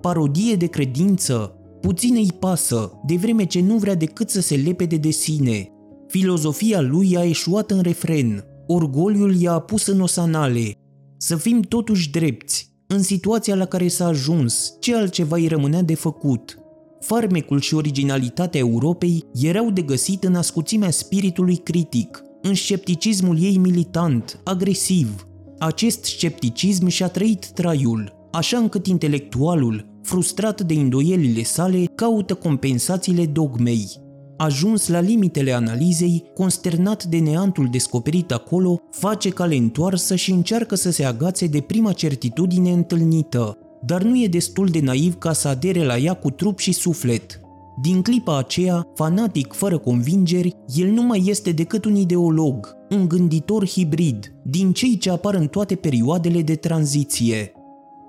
Parodie 0.00 0.54
de 0.54 0.66
credință, 0.66 1.56
puțin 1.80 2.14
îi 2.14 2.30
pasă, 2.38 3.00
de 3.06 3.16
vreme 3.16 3.44
ce 3.44 3.60
nu 3.60 3.76
vrea 3.76 3.94
decât 3.94 4.30
să 4.30 4.40
se 4.40 4.56
lepede 4.56 4.96
de 4.96 5.10
sine. 5.10 5.68
Filozofia 6.08 6.80
lui 6.80 7.16
a 7.16 7.24
eșuat 7.24 7.70
în 7.70 7.80
refren, 7.80 8.44
orgoliul 8.66 9.40
i-a 9.40 9.58
pus 9.58 9.86
în 9.86 10.00
osanale. 10.00 10.72
Să 11.16 11.36
fim 11.36 11.60
totuși 11.60 12.10
drepți, 12.10 12.70
în 12.86 13.02
situația 13.02 13.54
la 13.54 13.64
care 13.64 13.88
s-a 13.88 14.06
ajuns, 14.06 14.76
ce 14.80 14.96
altceva 14.96 15.36
îi 15.36 15.46
rămânea 15.46 15.82
de 15.82 15.94
făcut– 15.94 16.56
farmecul 17.02 17.60
și 17.60 17.74
originalitatea 17.74 18.60
Europei 18.60 19.24
erau 19.34 19.70
de 19.70 19.82
găsit 19.82 20.24
în 20.24 20.34
ascuțimea 20.34 20.90
spiritului 20.90 21.56
critic, 21.56 22.22
în 22.42 22.54
scepticismul 22.54 23.42
ei 23.42 23.56
militant, 23.56 24.40
agresiv. 24.44 25.26
Acest 25.58 26.04
scepticism 26.04 26.86
și-a 26.86 27.08
trăit 27.08 27.46
traiul, 27.46 28.12
așa 28.32 28.58
încât 28.58 28.86
intelectualul, 28.86 29.98
frustrat 30.02 30.60
de 30.60 30.74
îndoielile 30.74 31.42
sale, 31.42 31.84
caută 31.94 32.34
compensațiile 32.34 33.26
dogmei. 33.26 33.88
Ajuns 34.36 34.88
la 34.88 35.00
limitele 35.00 35.52
analizei, 35.52 36.24
consternat 36.34 37.04
de 37.04 37.18
neantul 37.18 37.68
descoperit 37.70 38.32
acolo, 38.32 38.80
face 38.90 39.28
cale 39.28 39.56
întoarsă 39.56 40.14
și 40.14 40.30
încearcă 40.30 40.74
să 40.74 40.90
se 40.90 41.04
agațe 41.04 41.46
de 41.46 41.60
prima 41.60 41.92
certitudine 41.92 42.72
întâlnită, 42.72 43.58
dar 43.86 44.02
nu 44.02 44.22
e 44.22 44.26
destul 44.26 44.66
de 44.66 44.80
naiv 44.80 45.14
ca 45.14 45.32
să 45.32 45.48
adere 45.48 45.84
la 45.84 45.96
ea 45.96 46.14
cu 46.14 46.30
trup 46.30 46.58
și 46.58 46.72
suflet. 46.72 47.40
Din 47.80 48.02
clipa 48.02 48.38
aceea, 48.38 48.88
fanatic 48.94 49.52
fără 49.52 49.78
convingeri, 49.78 50.56
el 50.76 50.88
nu 50.88 51.02
mai 51.02 51.22
este 51.26 51.52
decât 51.52 51.84
un 51.84 51.94
ideolog, 51.94 52.76
un 52.90 53.08
gânditor 53.08 53.66
hibrid, 53.66 54.34
din 54.44 54.72
cei 54.72 54.96
ce 54.96 55.10
apar 55.10 55.34
în 55.34 55.46
toate 55.46 55.74
perioadele 55.74 56.42
de 56.42 56.54
tranziție. 56.54 57.52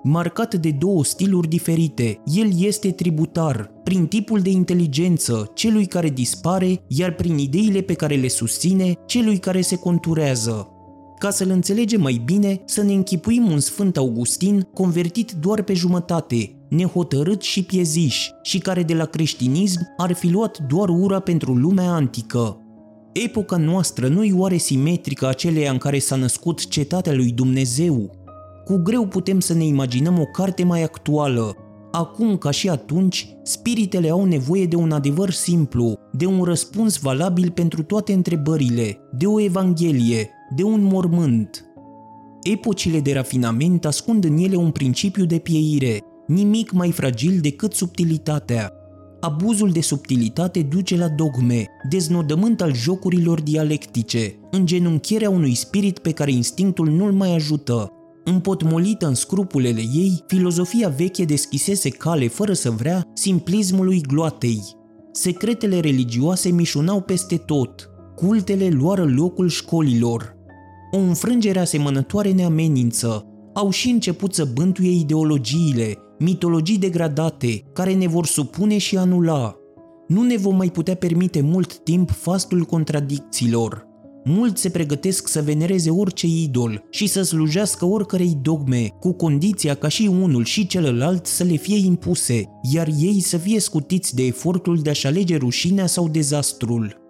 Marcat 0.02 0.54
de 0.54 0.70
două 0.70 1.04
stiluri 1.04 1.48
diferite, 1.48 2.20
el 2.24 2.50
este 2.58 2.90
tributar, 2.90 3.72
prin 3.84 4.06
tipul 4.06 4.40
de 4.40 4.50
inteligență, 4.50 5.50
celui 5.54 5.86
care 5.86 6.08
dispare, 6.08 6.80
iar 6.86 7.14
prin 7.14 7.38
ideile 7.38 7.80
pe 7.80 7.94
care 7.94 8.14
le 8.14 8.28
susține, 8.28 8.92
celui 9.06 9.38
care 9.38 9.60
se 9.60 9.76
conturează. 9.76 10.73
Ca 11.24 11.30
să-l 11.30 11.50
înțelegem 11.50 12.00
mai 12.00 12.22
bine, 12.24 12.62
să 12.64 12.82
ne 12.82 12.92
închipuim 12.92 13.50
un 13.50 13.60
Sfânt 13.60 13.96
Augustin 13.96 14.68
convertit 14.74 15.32
doar 15.32 15.62
pe 15.62 15.74
jumătate, 15.74 16.56
nehotărât 16.68 17.42
și 17.42 17.62
pieziș, 17.62 18.28
și 18.42 18.58
care 18.58 18.82
de 18.82 18.94
la 18.94 19.04
creștinism 19.04 19.80
ar 19.96 20.12
fi 20.12 20.30
luat 20.30 20.58
doar 20.58 20.88
ura 20.88 21.20
pentru 21.20 21.54
lumea 21.54 21.90
antică. 21.90 22.58
Epoca 23.12 23.56
noastră 23.56 24.08
nu-i 24.08 24.32
oare 24.36 24.56
simetrică 24.56 25.28
aceleia 25.28 25.70
în 25.70 25.78
care 25.78 25.98
s-a 25.98 26.16
născut 26.16 26.68
cetatea 26.68 27.12
lui 27.12 27.32
Dumnezeu? 27.32 28.10
Cu 28.64 28.76
greu 28.76 29.06
putem 29.06 29.40
să 29.40 29.54
ne 29.54 29.64
imaginăm 29.64 30.18
o 30.18 30.24
carte 30.24 30.64
mai 30.64 30.82
actuală, 30.82 31.56
Acum, 31.90 32.36
ca 32.36 32.50
și 32.50 32.68
atunci, 32.68 33.28
spiritele 33.42 34.10
au 34.10 34.24
nevoie 34.24 34.66
de 34.66 34.76
un 34.76 34.92
adevăr 34.92 35.30
simplu, 35.30 35.98
de 36.12 36.26
un 36.26 36.42
răspuns 36.42 36.98
valabil 36.98 37.50
pentru 37.50 37.82
toate 37.82 38.12
întrebările, 38.12 38.98
de 39.12 39.26
o 39.26 39.40
evanghelie, 39.40 40.30
de 40.50 40.62
un 40.62 40.82
mormânt. 40.82 41.64
Epocile 42.42 43.00
de 43.00 43.12
rafinament 43.12 43.84
ascund 43.84 44.24
în 44.24 44.36
ele 44.36 44.56
un 44.56 44.70
principiu 44.70 45.24
de 45.24 45.38
pieire, 45.38 46.00
nimic 46.26 46.72
mai 46.72 46.90
fragil 46.90 47.38
decât 47.40 47.72
subtilitatea. 47.72 48.72
Abuzul 49.20 49.70
de 49.70 49.80
subtilitate 49.80 50.62
duce 50.62 50.96
la 50.96 51.08
dogme, 51.08 51.66
deznodământ 51.88 52.60
al 52.60 52.74
jocurilor 52.74 53.40
dialectice, 53.40 54.38
îngenunchierea 54.50 55.30
unui 55.30 55.54
spirit 55.54 55.98
pe 55.98 56.12
care 56.12 56.32
instinctul 56.32 56.88
nu-l 56.88 57.12
mai 57.12 57.34
ajută, 57.34 57.92
Împotmolită 58.24 59.06
în 59.06 59.14
scrupulele 59.14 59.80
ei, 59.80 60.24
filozofia 60.26 60.88
veche 60.88 61.24
deschisese 61.24 61.88
cale 61.88 62.28
fără 62.28 62.52
să 62.52 62.70
vrea 62.70 63.10
simplismului 63.14 64.00
gloatei. 64.00 64.62
Secretele 65.12 65.80
religioase 65.80 66.50
mișunau 66.50 67.00
peste 67.00 67.36
tot, 67.36 67.90
cultele 68.16 68.68
luară 68.68 69.04
locul 69.04 69.48
școlilor. 69.48 70.36
O 70.90 70.98
înfrângere 70.98 71.58
asemănătoare 71.58 72.30
ne 72.32 72.44
amenință. 72.44 73.26
Au 73.54 73.70
și 73.70 73.88
început 73.88 74.34
să 74.34 74.48
bântuie 74.54 74.90
ideologiile, 74.90 75.98
mitologii 76.18 76.78
degradate, 76.78 77.62
care 77.72 77.94
ne 77.94 78.06
vor 78.06 78.26
supune 78.26 78.78
și 78.78 78.96
anula. 78.96 79.56
Nu 80.08 80.22
ne 80.22 80.36
vom 80.36 80.56
mai 80.56 80.68
putea 80.68 80.94
permite 80.94 81.40
mult 81.40 81.78
timp 81.78 82.10
fastul 82.10 82.64
contradicțiilor. 82.64 83.86
Mulți 84.24 84.60
se 84.60 84.68
pregătesc 84.68 85.28
să 85.28 85.42
venereze 85.42 85.90
orice 85.90 86.26
idol 86.26 86.84
și 86.90 87.06
să 87.06 87.22
slujească 87.22 87.84
oricărei 87.84 88.38
dogme, 88.42 88.88
cu 89.00 89.12
condiția 89.12 89.74
ca 89.74 89.88
și 89.88 90.10
unul 90.22 90.44
și 90.44 90.66
celălalt 90.66 91.26
să 91.26 91.44
le 91.44 91.56
fie 91.56 91.76
impuse, 91.76 92.44
iar 92.72 92.88
ei 93.00 93.20
să 93.20 93.36
fie 93.36 93.60
scutiți 93.60 94.14
de 94.14 94.22
efortul 94.22 94.78
de 94.78 94.90
a-și 94.90 95.06
alege 95.06 95.36
rușinea 95.36 95.86
sau 95.86 96.08
dezastrul. 96.08 97.03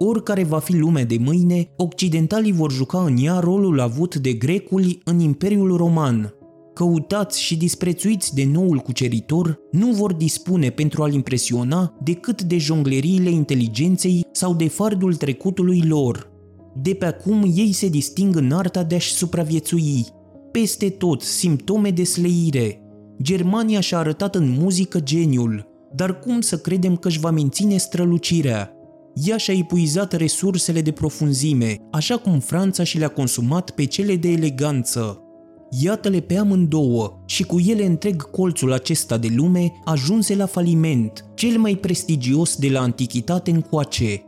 Oricare 0.00 0.44
va 0.44 0.58
fi 0.58 0.76
lumea 0.76 1.04
de 1.04 1.16
mâine, 1.20 1.70
occidentalii 1.76 2.52
vor 2.52 2.72
juca 2.72 3.04
în 3.04 3.16
ea 3.20 3.38
rolul 3.38 3.80
avut 3.80 4.16
de 4.16 4.32
greculi 4.32 5.00
în 5.04 5.20
Imperiul 5.20 5.76
Roman. 5.76 6.32
Căutați 6.74 7.42
și 7.42 7.56
disprețuiți 7.56 8.34
de 8.34 8.44
noul 8.52 8.78
cuceritor, 8.78 9.58
nu 9.70 9.90
vor 9.90 10.12
dispune 10.12 10.70
pentru 10.70 11.02
a-l 11.02 11.12
impresiona 11.12 11.94
decât 12.02 12.42
de 12.42 12.58
jongleriile 12.58 13.30
inteligenței 13.30 14.26
sau 14.32 14.54
de 14.54 14.68
fardul 14.68 15.14
trecutului 15.14 15.82
lor, 15.86 16.30
de 16.82 16.94
pe 16.94 17.06
acum 17.06 17.52
ei 17.54 17.72
se 17.72 17.88
disting 17.88 18.36
în 18.36 18.52
arta 18.52 18.82
de 18.82 18.94
a-și 18.94 19.12
supraviețui. 19.12 20.06
Peste 20.52 20.88
tot 20.88 21.22
simptome 21.22 21.90
de 21.90 22.04
sleire. 22.04 22.82
Germania 23.22 23.80
și-a 23.80 23.98
arătat 23.98 24.34
în 24.34 24.56
muzică 24.58 25.00
geniul, 25.00 25.66
dar 25.94 26.18
cum 26.18 26.40
să 26.40 26.58
credem 26.58 26.96
că 26.96 27.08
își 27.08 27.20
va 27.20 27.30
menține 27.30 27.76
strălucirea? 27.76 28.77
Ea 29.26 29.36
și-a 29.36 29.54
epuizat 29.54 30.12
resursele 30.12 30.80
de 30.80 30.90
profunzime, 30.90 31.76
așa 31.90 32.16
cum 32.16 32.38
Franța 32.38 32.84
și 32.84 32.98
le-a 32.98 33.08
consumat 33.08 33.70
pe 33.70 33.84
cele 33.84 34.16
de 34.16 34.28
eleganță. 34.28 35.22
Iată-le 35.70 36.20
pe 36.20 36.36
amândouă 36.36 37.22
și 37.26 37.42
cu 37.42 37.58
ele 37.60 37.86
întreg 37.86 38.30
colțul 38.30 38.72
acesta 38.72 39.18
de 39.18 39.28
lume 39.36 39.72
ajunse 39.84 40.34
la 40.36 40.46
faliment, 40.46 41.24
cel 41.34 41.58
mai 41.58 41.74
prestigios 41.74 42.56
de 42.56 42.68
la 42.68 42.80
antichitate 42.80 43.50
încoace. 43.50 44.22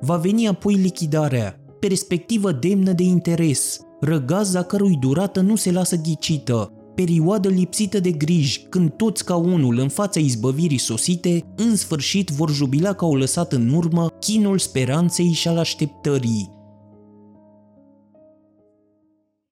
Va 0.00 0.16
veni 0.16 0.48
apoi 0.48 0.74
lichidarea, 0.74 1.56
perspectivă 1.80 2.52
demnă 2.52 2.92
de 2.92 3.02
interes, 3.02 3.80
răgaz 4.00 4.54
a 4.54 4.62
cărui 4.62 4.96
durată 5.00 5.40
nu 5.40 5.56
se 5.56 5.72
lasă 5.72 5.96
ghicită, 5.96 6.72
perioadă 7.04 7.48
lipsită 7.48 8.00
de 8.00 8.10
griji, 8.10 8.60
când 8.68 8.92
toți 8.92 9.24
ca 9.24 9.36
unul 9.36 9.78
în 9.78 9.88
fața 9.88 10.20
izbăvirii 10.20 10.78
sosite, 10.78 11.44
în 11.56 11.76
sfârșit 11.76 12.28
vor 12.28 12.50
jubila 12.50 12.92
că 12.92 13.04
au 13.04 13.14
lăsat 13.14 13.52
în 13.52 13.72
urmă 13.74 14.08
chinul 14.18 14.58
speranței 14.58 15.32
și 15.32 15.48
al 15.48 15.58
așteptării. 15.58 16.59